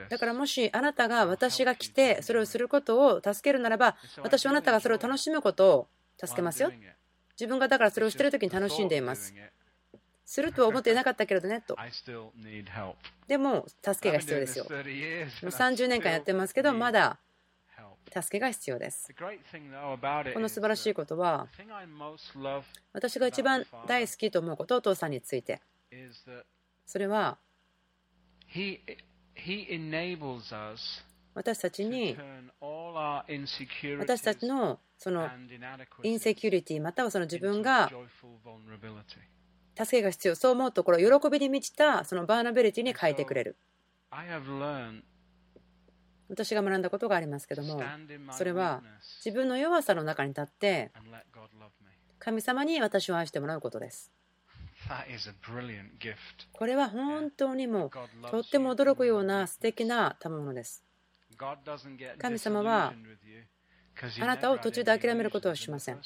[0.09, 6.73] だからもしあなたが私が来てそれをすることを助けるならば、私はあなたがそれを楽しむことを助けますよ。
[7.33, 9.35] 自分がだからそれをしている時に楽しんでいます。
[10.25, 11.77] するとは思っていなかったけれどねと。
[13.27, 14.65] でも、助けが必要ですよ。
[14.65, 17.19] 30年間やってますけど、まだ
[18.21, 19.09] 助けが必要です。
[19.15, 21.49] この素晴らしいことは、
[22.93, 25.61] 私が一番大好きと思うこと、お父さんについて。
[26.87, 27.39] それは、
[31.35, 32.17] 私たちに
[33.99, 35.29] 私たちのその
[36.03, 37.91] インセキュリティまたはその自分が
[39.77, 43.57] 助けが必要そう思うところ喜びに満ちたそのバーナビリティに変えてくれる。
[46.29, 47.83] 私が学んだことがありますけども
[48.33, 48.83] それは
[49.25, 50.91] 自分の弱さの中に立って
[52.19, 54.11] 神様に私を愛してもらうことです
[56.53, 57.91] これは本当にもう
[58.31, 60.85] とっても驚くような素敵な賜物です。
[62.19, 62.95] 神様は
[64.21, 66.01] あなたを途中で諦めることはしません。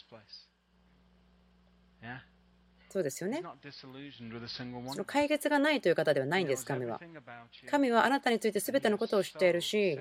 [2.88, 3.42] そうですよね。
[3.72, 3.86] そ
[4.96, 7.00] の解決がないという方ではないんです、神は。
[7.68, 10.00] 神はあなたについて全てのことを知っているし、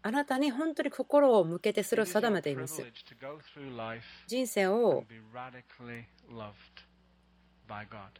[0.00, 2.84] あなたに本当に心を向けてそれを定めています。
[4.26, 5.04] 人生を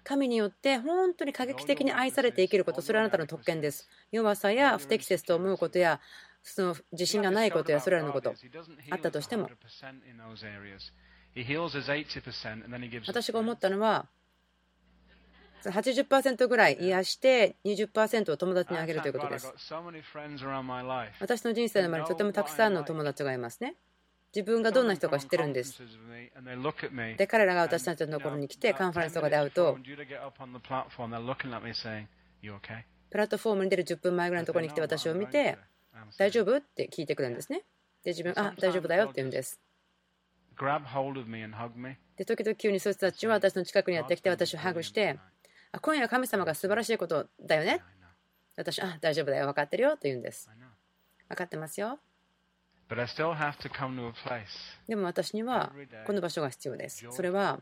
[0.05, 3.89] 神によって本当に過激的に愛されて生きること、それはあなたの特権です。
[4.13, 6.01] 弱さや不適切と思うことや、
[6.43, 8.35] その自信がないことやそれらのこと、
[8.91, 9.51] あったとしても。
[13.07, 14.07] 私が思ったのは、
[15.65, 19.53] 80%ぐらい癒して20%を友達にあげるということです。
[21.21, 23.77] 私の人生の周りにとてもたくさんの友達がいますね。
[24.35, 25.83] 自分がどんな人か知ってるんです。
[27.17, 29.79] で、彼らが私たちのところに来て、カンファレンスとかで会うと、
[33.11, 35.59] プラットフォームに出る10分前ぐらいのところに来て私を見て、
[36.19, 36.57] 大丈夫？
[36.57, 37.65] って聞いてくるんですね。
[38.05, 39.61] で、自分、あ、大丈夫だよって言うんです。
[42.17, 45.19] で、時々急にそういう人たちは私の近くにやってきて私をハグして、
[45.73, 47.83] あ今夜は神様が素晴らしいことだよね。
[48.57, 50.51] 私、あ、大丈夫だよ、分かってるよと言うんです。
[51.29, 51.99] 分かってますよ。
[54.87, 55.73] でも私には
[56.07, 57.07] この場所が必要です。
[57.11, 57.61] それは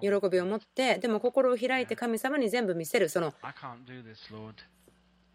[0.00, 3.34] 喜びを持って、でも心を開いて神様に全部見せる、その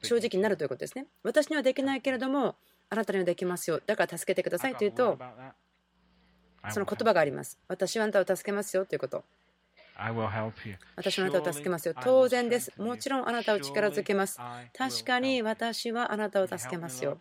[0.03, 1.07] 正直になるということですね。
[1.23, 2.55] 私にはできないけれども、
[2.89, 3.81] あなたにはできますよ。
[3.85, 5.17] だから助けてくださいというと、
[6.69, 7.59] その言葉があります。
[7.67, 9.23] 私はあなたを助けますよということ。
[10.95, 11.95] 私はあなたを助けますよ。
[11.99, 12.71] 当然です。
[12.77, 14.39] もちろんあなたを力づけます。
[14.77, 17.19] 確かに私はあなたを助けますよ。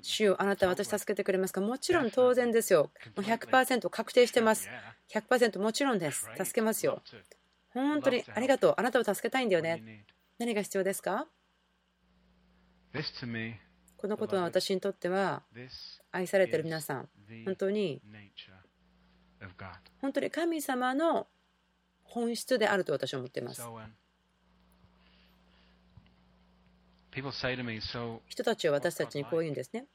[0.00, 1.60] 主よあなたは私助けてくれますか？
[1.60, 2.90] もちろん当然ですよ。
[3.16, 4.68] もう100%確定してます。
[5.12, 6.28] 100%もちろんです。
[6.36, 7.02] 助けますよ。
[7.70, 8.74] 本当にありがとう。
[8.76, 10.04] あなたを助けたいんだよね。
[10.38, 11.26] 何が必要ですか？
[13.96, 15.42] このことは私にとっては
[16.12, 17.08] 愛されている皆さん、
[17.44, 18.00] 本当に
[20.00, 21.26] 本当に神様の
[22.04, 23.62] 本質であると私は思っています。
[28.28, 29.86] 人たちは私たちにこう言うんですね。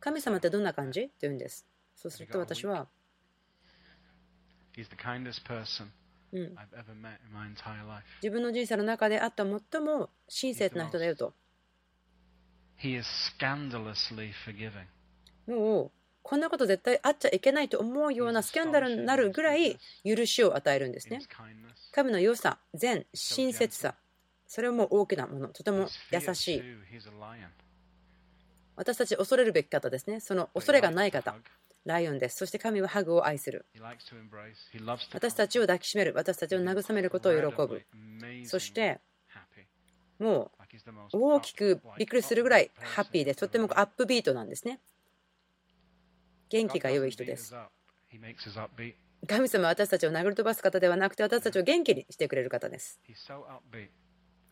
[0.00, 1.02] 神様ってどんな感じ？
[1.02, 1.66] って言うんです。
[1.94, 2.88] そうすると私は、
[6.32, 6.54] うん、
[8.22, 11.34] 自分の人生の中であった最も親切な人だよと。
[15.46, 15.90] もう
[16.30, 21.18] こんなこと絶対あっちゃいけないと思うようなスキャンダルになるぐらい許しを与えるんですね。
[21.90, 23.96] 神の良さ、善、親切さ、
[24.46, 26.62] それも大きなもの、とても優しい。
[28.76, 30.20] 私たち恐れるべき方ですね。
[30.20, 31.34] その恐れがない方、
[31.84, 32.36] ライオンです。
[32.36, 33.66] そして神はハグを愛する。
[35.12, 37.82] 私たちを抱きしめる、私たちを慰めることを喜ぶ。
[38.44, 39.00] そして、
[40.20, 40.52] も
[41.12, 44.78] う大きくびっくりするぐらいハッピーで、とてもアップビートなんですね。
[46.50, 47.54] 元気が良い人です。
[49.26, 53.00] 神様は私たちを殴り飛ばす方ではなくて私たちを元気にしてくれる方です。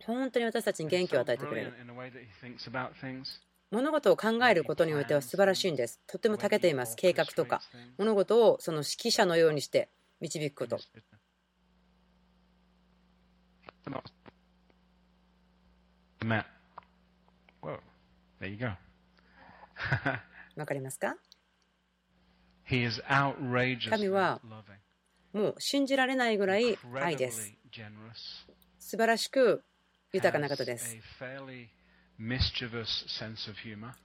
[0.05, 1.73] 本当に私たちに元気を与えてくれる。
[3.71, 6.01] 物事を考えることにおいては素晴らしいんです。
[6.07, 6.95] とても長けています。
[6.97, 7.61] 計画とか。
[7.99, 9.89] 物事をその指揮者のようにして
[10.21, 10.79] 導くこと。
[20.57, 21.17] わかりますか？
[23.91, 24.41] 神は
[25.33, 27.53] もう信じられないぐらい愛です。
[28.79, 29.65] 素晴らしく
[30.13, 30.97] 豊かな方です。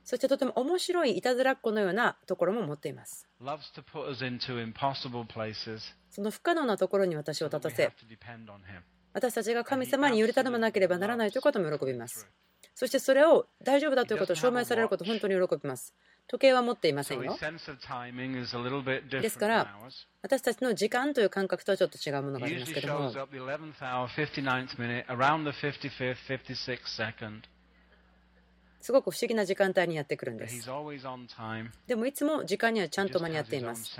[0.04, 3.28] そしてとても面白いいたずらっ子のようなところも持っています。
[6.12, 7.92] その不可能なところに私を立たせ、
[9.14, 12.28] 私たちが神様により頼まなければならないということも喜びます。
[12.76, 15.94] そしてそれを大丈夫だということを証明されることを本当に喜びます。
[16.28, 17.38] 時計は持っていませんよ。
[19.22, 19.76] ですから、
[20.22, 23.12] 私たちの時間という感覚とはちょっと違うものがありますけども。
[28.84, 30.68] すごく不思議な時間帯にやってくるんです。
[31.88, 33.98] でもいつも時間にはちゃんと間に合っています。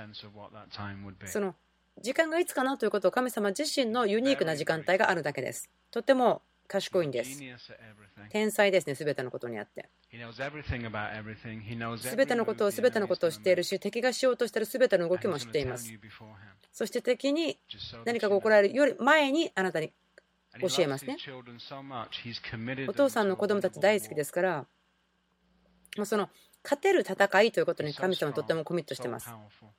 [1.26, 1.56] その
[2.02, 5.70] 時間がいつかなということを神様自身のユニークな時間帯があるだけです。
[5.90, 6.42] とても
[6.74, 7.40] 賢いんです。
[8.32, 9.90] 天才ですね、すべてのことにあって。
[12.10, 15.94] すべてのことをすべてのことを知っているし、敵がしようとしているすべての動きも知っています。
[16.72, 17.60] そして敵に
[18.06, 19.94] 何かが起こられるより前にあなたに
[20.60, 21.16] 教えますね。
[22.88, 24.66] お父さんの子供たち大好きですから、
[25.96, 26.32] もうその
[26.64, 29.30] 勝てる戦いということに神様はとてもコミットしています。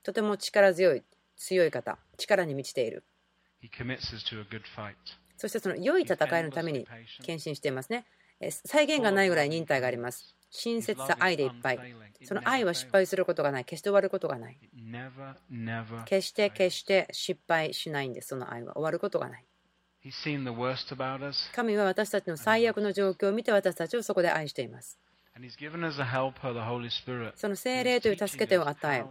[0.04, 1.02] とても力強い、
[1.34, 3.02] 強い方、力に満ちている。
[5.36, 6.86] そしてその良い戦いのために
[7.22, 8.04] 献身していますね。
[8.64, 10.34] 再現がないぐらい忍耐があります。
[10.50, 11.96] 親切さ、愛でいっぱい。
[12.22, 13.64] その愛は失敗することがない。
[13.64, 14.58] 決して終わることがない。
[16.04, 18.28] 決して決して失敗しないんです。
[18.28, 19.44] その愛は終わることがない。
[21.52, 24.98] 神は私たちの最悪の状況を見て私たちをそこで愛しています。
[27.36, 29.04] その精霊という助け手を与え、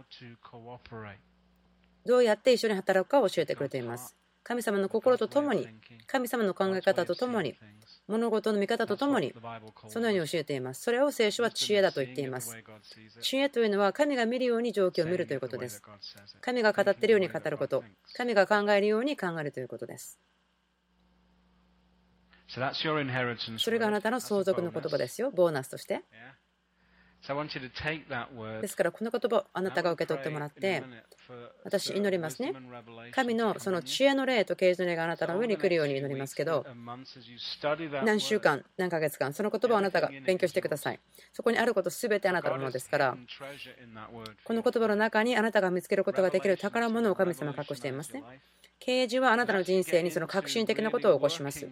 [2.06, 4.16] どうやって一緒に働くかを教えてくれています。
[4.44, 5.66] 神様の心とともに、
[6.06, 7.58] 神様の考え方とともに、
[8.06, 9.34] 物事の見方とともに、
[9.88, 10.82] そのように教えています。
[10.82, 12.54] それを聖書は知恵だと言っています。
[13.22, 15.82] 知恵というのは神が見るように状況を見るということです。
[16.42, 17.82] 神が語っているように語ること、
[18.12, 20.20] 神が考えるように考えるということです。
[23.58, 26.02] それがあなたの相続の言葉ですよ、ボーナスとして。
[28.60, 30.82] ですから、この言葉をあなたが受け取ってもらって、
[31.64, 32.54] 私、祈りますね。
[33.12, 36.66] 神のその知恵の霊と啓示の霊があなたの上に来るように祈りますけど、
[38.04, 41.00] 何週間、何ヶ月間、その言葉をあなたが勉強してください。
[41.32, 43.16] そこにあることすべてあなたのものですから、
[44.44, 48.22] この言葉の中にあなたが見つけることができる宝物を神様は隠していますね。
[48.78, 51.66] 啓示はあなたの人生にその革新的なことを起こします。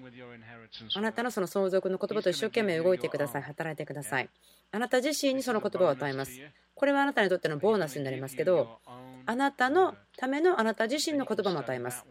[0.94, 4.28] あなたのその相続の言葉と一生懸命動いてください、働いてください。
[4.72, 6.40] あなた自身にその言葉を与えます。
[6.74, 8.80] これはあなたにとってのボーナスになりますけど、
[9.26, 12.04] あなたのためのあなた自身の言葉も与えます。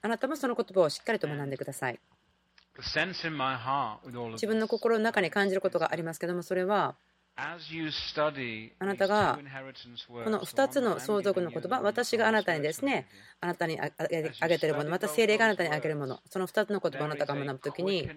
[0.00, 1.98] あなたもその言葉をしっかりと学んでください。
[4.32, 6.94] 自分の心の中に感じることがありますけども、それは、
[7.38, 7.58] あ
[8.86, 9.38] なたが
[10.24, 13.08] この2つの相続の言葉、私があなたにですね、
[13.40, 13.90] あなたにあ
[14.48, 18.08] げてるもの、また精霊があなたにあげるもの、その2つの言葉をあなたが学ぶときに、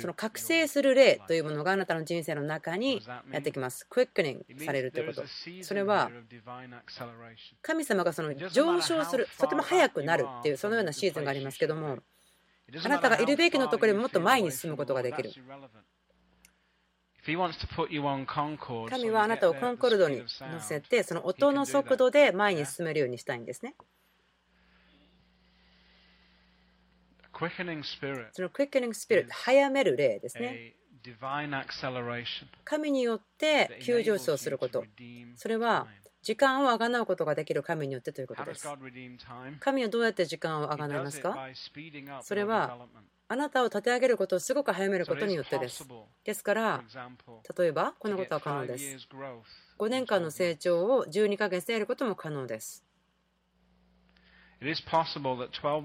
[0.00, 3.02] その覚醒する霊というものがあなたの人生の中に
[3.32, 3.86] やってきます。
[3.88, 5.26] クイックニングされるということ。
[5.62, 6.10] それは
[7.62, 11.98] 神様がその上昇する、とても速くなるっていう、そのようなシーズンがありますけども、
[12.84, 15.30] あなたがいるべきのところよりもっと前に進むことができる。
[17.24, 23.74] 神はあなたをコンコルドに乗せて、その音の速度で前に進めるようにしたいんですね。
[28.32, 30.74] そのクイックニングスピリット、早める霊ですね。
[32.64, 34.84] 神によって急上昇すること。
[35.36, 35.86] それは
[36.22, 38.66] 時間をあがなうことができる神によってということです。
[39.60, 41.36] 神はどうやって時間をあがないますか？
[42.22, 42.78] それは
[43.28, 45.84] あなたを立て上げることをすごく早めることによってです。
[46.24, 46.84] ですから、
[47.58, 49.08] 例えばこのことは可能です。
[49.78, 52.85] 5年間の成長を12ヶ月でやることも可能です。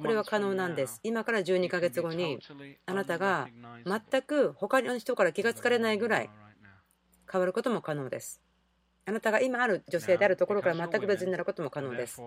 [0.01, 0.99] これは可能なんです。
[1.03, 2.39] 今から12ヶ月後に、
[2.85, 3.49] あなたが
[3.85, 6.29] 全く他の人から気がつかれないぐらい
[7.31, 8.41] 変わることも可能です。
[9.05, 12.21] あなたが今ある女性であるところから全く別になることも可能です。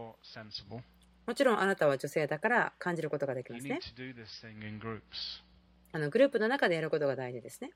[1.26, 3.80] もちろんあなたは女性だから感じることができますね。
[5.92, 7.70] あのグループの中でやることが大事ですね。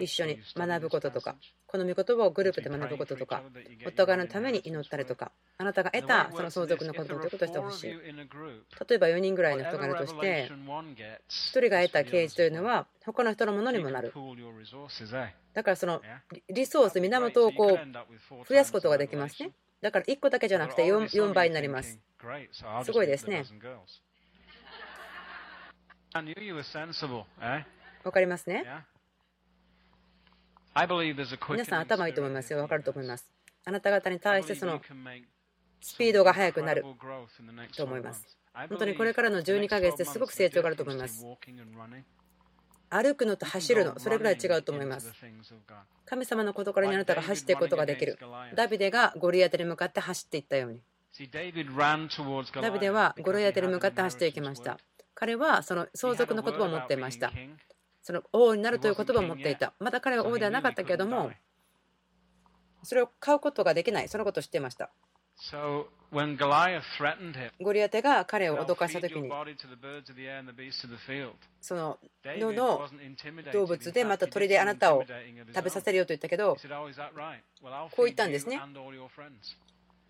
[0.00, 3.42] 一緒に学ぶこととか、この御言葉をグループで学ぶこととか、
[3.86, 7.90] お互いのために祈ったりとか、あなたが得たその相続のことということをしてほしい。
[7.90, 14.12] 例えば4人ぐらいの人がいるとして、1人が得た啓示というのは、他の人のものにもなる。
[15.52, 16.02] だからその
[16.48, 19.52] リソース、源をこう増やすことができますね。
[19.80, 21.98] だから1個だけじゃなくて 4, 4倍になります。
[22.84, 23.44] すごいですね。
[28.06, 28.64] わかりますね？
[31.50, 32.60] 皆さん頭いいと思いますよ。
[32.60, 33.32] わかると思います。
[33.64, 34.80] あなた方に対してその
[35.80, 36.84] スピードが速くなる
[37.76, 38.38] と思います。
[38.68, 41.26] 本当にこれからの12ヶ月ですごく成長があると思います。
[42.88, 45.12] 歩くのと走るの、それぐらい違うと思います。
[46.04, 48.16] 神様のことからにあなたが走っていくことができる。
[48.54, 50.80] ダビデがゴリアテに向かって走っていったように。
[52.62, 54.78] ダビデはゴリアテに向かって走っていきました。
[55.14, 57.32] 彼はその相続の言葉を持っていました。
[58.06, 59.72] その王になるという言葉を持っていた。
[59.80, 61.32] まだ彼は王ではなかったけれども、
[62.84, 64.90] それを買うことができない、そのことを知っていました。
[67.60, 69.28] ゴリアテが彼を脅かしたときに、
[71.60, 72.88] その野の
[73.52, 75.04] 動物でまた鳥であなたを
[75.52, 76.60] 食べさせるよと言ったけど、こ
[78.02, 78.60] う言ったんですね。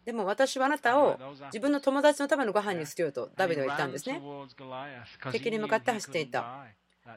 [0.04, 4.20] でも私はあなたを自分の友達のためのご飯にするよとダビデは言ったんですね。
[5.32, 6.66] 敵に向かって走っていた。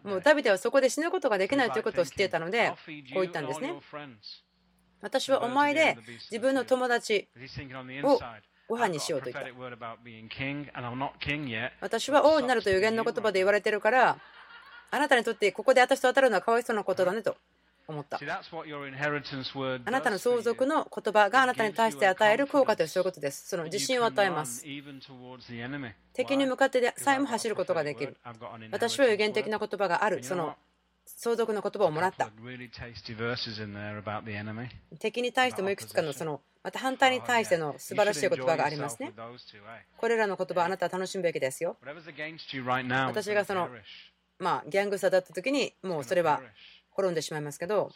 [0.03, 2.75] もうダビデはそこで死ぬことができないということを知っていたので、こ
[3.19, 3.73] う言ったんですね。
[5.01, 5.97] 私はお前で
[6.31, 7.29] 自分の友達
[8.03, 8.19] を
[8.67, 9.49] ご飯にしようと言った。
[11.81, 14.17] 私は王になるという予言の言葉で言われてるから、
[14.91, 17.37] あなたにとってここで私と当たるのはかわいそうなことだねと。
[17.91, 18.17] 思った。
[18.17, 23.49] あなたの相続の言葉があなたに対して与える効果というそういうことです。
[23.49, 24.63] その自信を与えます。
[26.13, 28.17] 敵に向かってさえも走ることができる。
[28.71, 30.23] 私は有限的な言葉がある。
[30.23, 30.55] その
[31.05, 32.29] 相続の言葉をもらった。
[34.99, 39.11] 敵に対してもいくつかのそのまた反対に対しての素晴らしい言葉がありますね。
[39.97, 41.77] これらの言葉あなたは楽しむべきですよ。
[41.81, 43.69] 私がその
[44.37, 46.41] まあギャングサだった時にもうそれは
[47.01, 47.89] 滅んでしまいますけど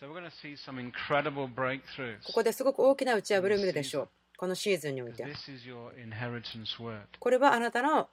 [2.25, 4.09] ここですごく大きな打ち破りを見るでしょう。
[4.35, 5.23] このシーズンにおいて。
[7.19, 8.09] これはあなたの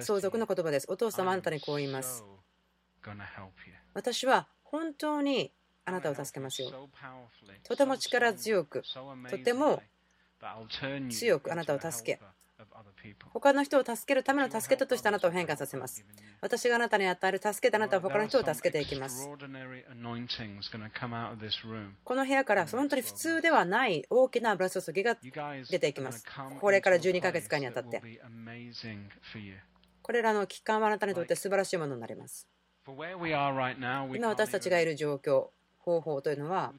[0.00, 0.86] 相続の言葉です。
[0.88, 2.24] お父様あなたにこう言います。
[3.92, 5.52] 私は本当に
[5.84, 6.88] あなたを助けますよ。
[7.62, 8.82] とても力強く、
[9.30, 9.82] とても
[11.10, 12.20] 強くあなたを助け、
[13.32, 16.04] 他の人を助けるための助け手としてあなたを変化させます。
[16.40, 19.28] 私があなたに与える助けてあなたは他の人を助けていきます。
[22.04, 25.16] この部屋から本当に普通ではない大きな油注ぎが
[25.70, 26.24] 出ていきます。
[26.60, 28.02] これから12ヶ月間にあたって。
[30.02, 32.48] これらの期間はあなたにとって素晴らしいものになります。
[32.86, 35.48] 今私たちがいる状況、
[35.78, 36.72] 方法というのは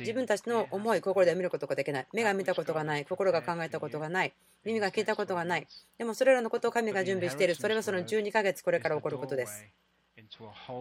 [0.00, 2.06] 自分たちの思い、心で見ることができない。
[2.12, 3.04] 目が見たことがない。
[3.04, 4.32] 心が考えたことがない。
[4.64, 5.66] 耳が聞いたことがない。
[5.96, 7.54] でもそれらのことを神が準備している。
[7.54, 9.64] それはその12ヶ月これから起こることです。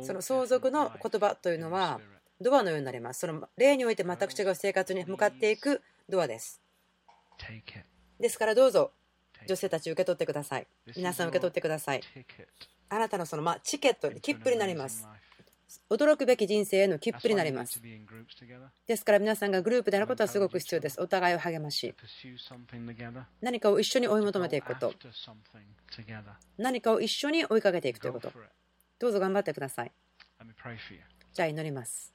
[0.03, 1.99] その相続の言葉というのは
[2.41, 3.19] ドアのようになります。
[3.19, 6.61] その例において全く違う生活に向かっていくドアです。
[8.19, 8.91] ですからどうぞ
[9.47, 10.67] 女性たち受け取ってください。
[10.95, 12.01] 皆さん受け取ってください。
[12.89, 15.07] あなたのそのまチケットに切符になります。
[15.89, 17.81] 驚くべき人生への切符になります。
[18.87, 20.99] ですから皆さんがグループであることはすごく必要です。
[21.01, 21.93] お互いを励まし、
[23.41, 24.93] 何かを一緒に追い求めていくこと、
[26.57, 28.31] 何かを一緒に追いかけていくということ、
[28.99, 29.91] どうぞ頑張ってください。
[31.33, 32.13] じゃあ祈ります。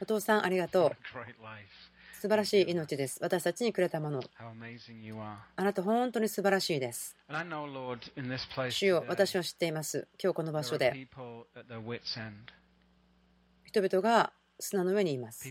[0.00, 0.90] お父さんありがとう。
[2.20, 3.20] 素晴らしい命です。
[3.22, 4.20] 私たちにくれたもの。
[5.54, 7.16] あなた本当に素晴らしいです。
[8.70, 10.08] 主よ私は知っています。
[10.20, 11.08] 今日この場所で。
[13.62, 15.48] 人々が砂の上にいます。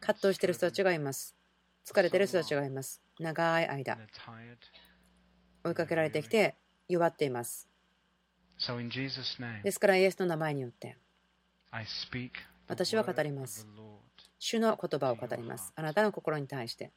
[0.00, 1.36] 葛藤している人たちがいます。
[1.84, 3.02] 疲れている人たちがいます。
[3.20, 3.98] 長い間。
[5.64, 6.54] 追いかけられてきて
[6.88, 7.68] 弱っています。
[9.62, 10.96] ですからイエスの名前によって
[12.68, 13.66] 私は語ります。
[14.44, 15.72] 主の言葉を語ります。
[15.76, 16.90] あなたの心に対して。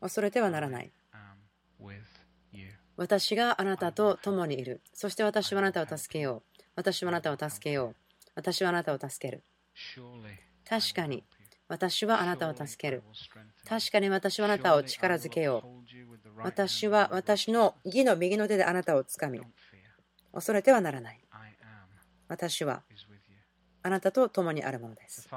[0.00, 0.92] 恐れてはならない。
[2.96, 4.80] 私があなたと共にいる。
[4.92, 6.62] そして私はあなたを助けよう。
[6.76, 7.96] 私はあなたを助けよう。
[8.36, 9.42] 私はあなたを助ける。
[10.64, 11.24] 確かに
[11.66, 13.02] 私はあなたを助ける。
[13.68, 16.40] 確かに私はあなたを力づけよう。
[16.44, 19.40] 私は私の義の右の手であなたをつかみ、
[20.32, 21.20] 恐れてはならない。
[22.28, 22.84] 私は
[23.84, 25.28] あなたと共にあるものです。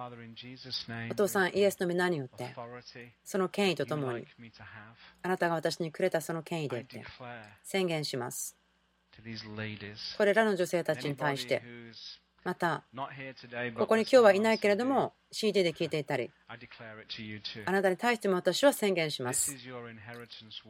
[1.10, 2.56] お父さん、イエスの皆によって、
[3.24, 4.28] その権威とともに、
[5.24, 6.86] あなたが私にくれたその権威で
[7.64, 8.56] 宣言します。
[10.18, 11.64] これらの女性たちに対して、
[12.44, 12.84] また、
[13.76, 19.58] ここに今日はいないけれども、CD で聞いていたり、あなたに対しても私は宣言します。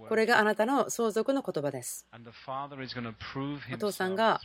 [0.08, 2.08] これがあなたの相続の言葉です。
[3.74, 4.40] お父さんが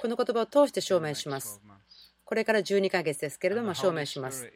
[0.00, 1.60] この言葉を通して証明します。
[2.30, 4.52] これから12ヶ月ですけれども証明します。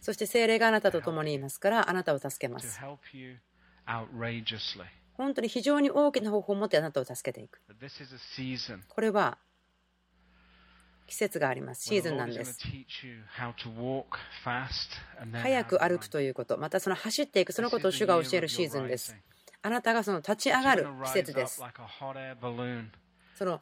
[0.00, 2.78] そして精霊があなたと共にいますからあなたを助けます。
[5.14, 7.60] 本当に非常に大きな方法を持ってあなたを助けていく。
[8.86, 9.36] これは
[11.08, 11.82] 季節があります。
[11.82, 12.60] シーズンなんです。
[15.32, 19.16] 早く歩くということ、またその走っていく、そのことを主が教えるシーズンです。
[19.60, 21.60] あなたがその立ち上がる季節です。
[23.34, 23.60] その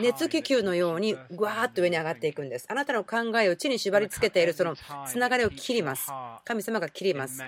[0.00, 2.66] 熱気球のようにぐわーっと上に上がっていくんです。
[2.68, 6.10] あなたの考えを地に縛り付けているそのつながりを切ります。
[6.44, 7.42] 神様が切ります。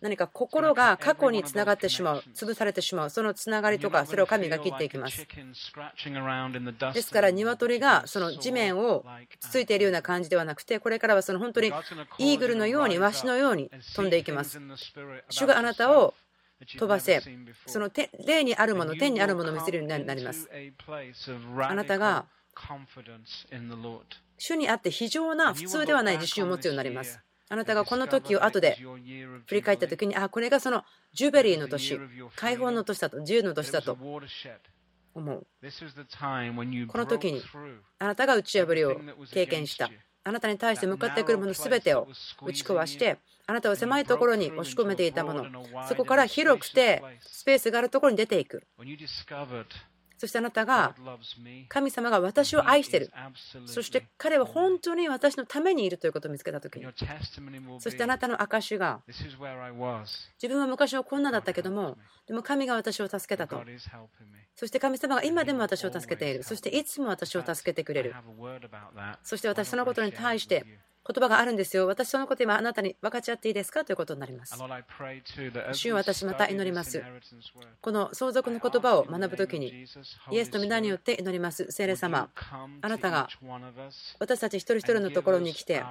[0.00, 5.26] 何か心が過去につながってしまう、潰されてしまう、そのつながりとか、それを神が切っていきます。
[6.94, 9.04] ですから、鶏がその地面を
[9.40, 11.68] つついているような感じではなくて、これからはその本当に
[12.18, 14.60] イーグルのように、ワシのように飛んでいきます。
[15.30, 16.14] 主があなたを
[16.66, 17.22] 飛ばせ、
[17.66, 17.90] その
[18.26, 20.48] 霊にあるもの、天にあるものを見せるようになります。
[21.58, 22.26] あなたが
[24.38, 27.20] 主にあって非常な普通ではない自信を持つようになります。
[27.48, 28.78] あなたがこの時を後で
[29.46, 32.00] 振り返った時に、あ、これがそのジュベリーの年、
[32.34, 33.98] 解放の年だと、自由の年だと
[35.14, 35.46] 思う。
[36.88, 37.42] この時に
[37.98, 38.98] あなたが打ち破りを
[39.30, 39.90] 経験した。
[40.24, 42.06] あなたに対して向かってくるもの全てを
[42.42, 45.46] 打ち壊してあなたを狭いところに押し込めていたもの。
[45.88, 48.62] そこから広くてスペースがあるところに出ていく。
[50.22, 50.94] そしてあなたが
[51.68, 53.10] 神様が私を愛している
[53.66, 56.76] そして彼は本当に私のためにいるということを見つけた時。
[56.76, 56.86] に
[57.80, 59.36] そしてあなたの証が自
[60.46, 61.98] 分は昔はこんなだったけども
[62.28, 63.60] でも神が私を助けたと。
[64.54, 66.44] そして神様が今でも私を助けている。
[66.44, 68.14] そしていつも私を助けてくれる。
[69.24, 70.64] そして私そのことに対して
[71.04, 71.88] 言葉があるんですよ。
[71.88, 73.84] 私そのこと今あなたに分かち合っていいですか？
[73.84, 74.54] ということになります。
[75.72, 77.02] 主を私また祈ります。
[77.80, 79.84] この相続の言葉を学ぶときに、
[80.30, 81.66] イエスと皆によって祈ります。
[81.70, 82.30] 聖霊様、
[82.80, 83.28] あなたが
[84.20, 85.82] 私たち一人一人のところに来て、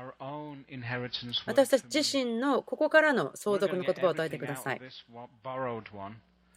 [1.45, 4.81] 私たち自身のここからの相続の言葉を与えてください。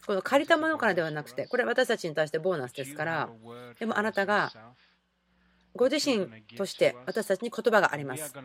[0.07, 3.29] この借りたものからではなくて、これは私たちに対してボーナスですから、
[3.79, 4.53] でもあなたが
[5.75, 8.33] ご自身として私たちに言葉があります。
[8.33, 8.39] こ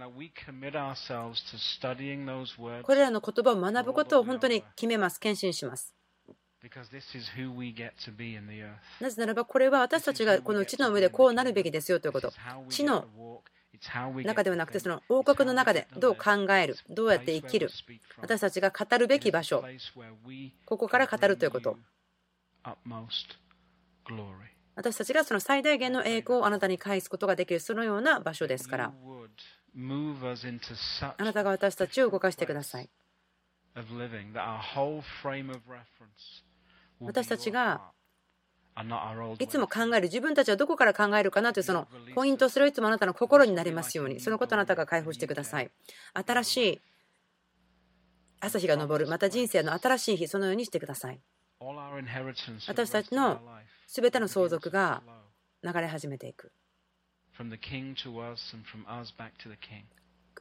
[2.95, 5.95] れらの言葉を学ぶことを本当に決めます、献身します。
[9.01, 12.33] なぜならばこれは私たちがこの地の上でこうなるべきですよということ。
[12.69, 13.07] 地の
[14.25, 17.71] 中ではなくてその王国の中でどう考える、どうやって生きる、
[18.19, 19.65] 私たちが語るべき場所、
[20.67, 21.79] ここから語るということ。
[24.81, 28.93] 私たちがその最大限の栄光をあなたに返すことができるそのような場所ですから。
[31.19, 32.89] あなたが私たちを動かしてください。
[36.99, 37.93] 私たちが
[39.39, 44.19] いつも考える自分たちはどこから考えるかなというそのポイントそれをいつもあなたの心になりますように。
[44.19, 45.71] そのことあなたが解放してください。
[46.15, 46.81] 新しい
[48.41, 49.07] 朝日が昇る。
[49.09, 51.21] また人生の新しい日そのようにしてください。
[52.67, 53.43] 私たちの
[53.93, 55.03] すべての相続が
[55.65, 56.53] 流れ始めていく。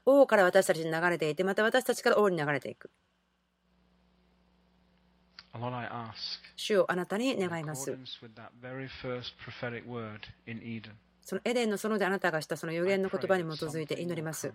[0.06, 2.92] 王から私たちに流れていて、また私たちから王に流れていく。
[6.56, 7.98] 主をあなたに願います。
[11.24, 14.54] そのエデンの園であなたがしたその予言の言葉に基づいて祈ります。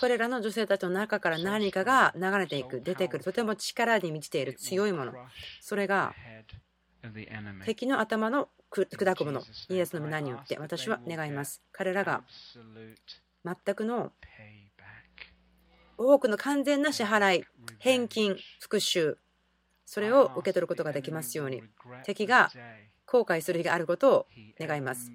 [0.00, 5.12] これらの女性たちの中から何かが流れていく、出てくる、とても力に満ちている強いもの。
[5.60, 6.14] それが
[7.64, 11.62] 敵の頭の砕くもの、イエスの皆によって私は願います。
[11.72, 12.22] 彼らが
[13.44, 14.12] 全くの
[15.98, 17.44] 多くの完全な支払い、
[17.78, 19.16] 返金、復讐、
[19.84, 21.62] それを受け取ることができますように、
[22.04, 22.50] 敵が
[23.06, 24.26] 後悔する日があることを
[24.58, 25.10] 願います。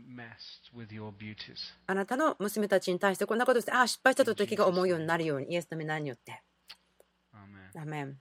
[1.87, 6.43] あなたの娘たちに対してこんなことして、ああ、失敗したと敵が思うようになるように、イエスの皆によって。
[7.75, 8.19] アメン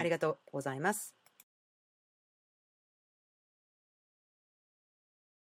[0.00, 1.14] ありがとうございます。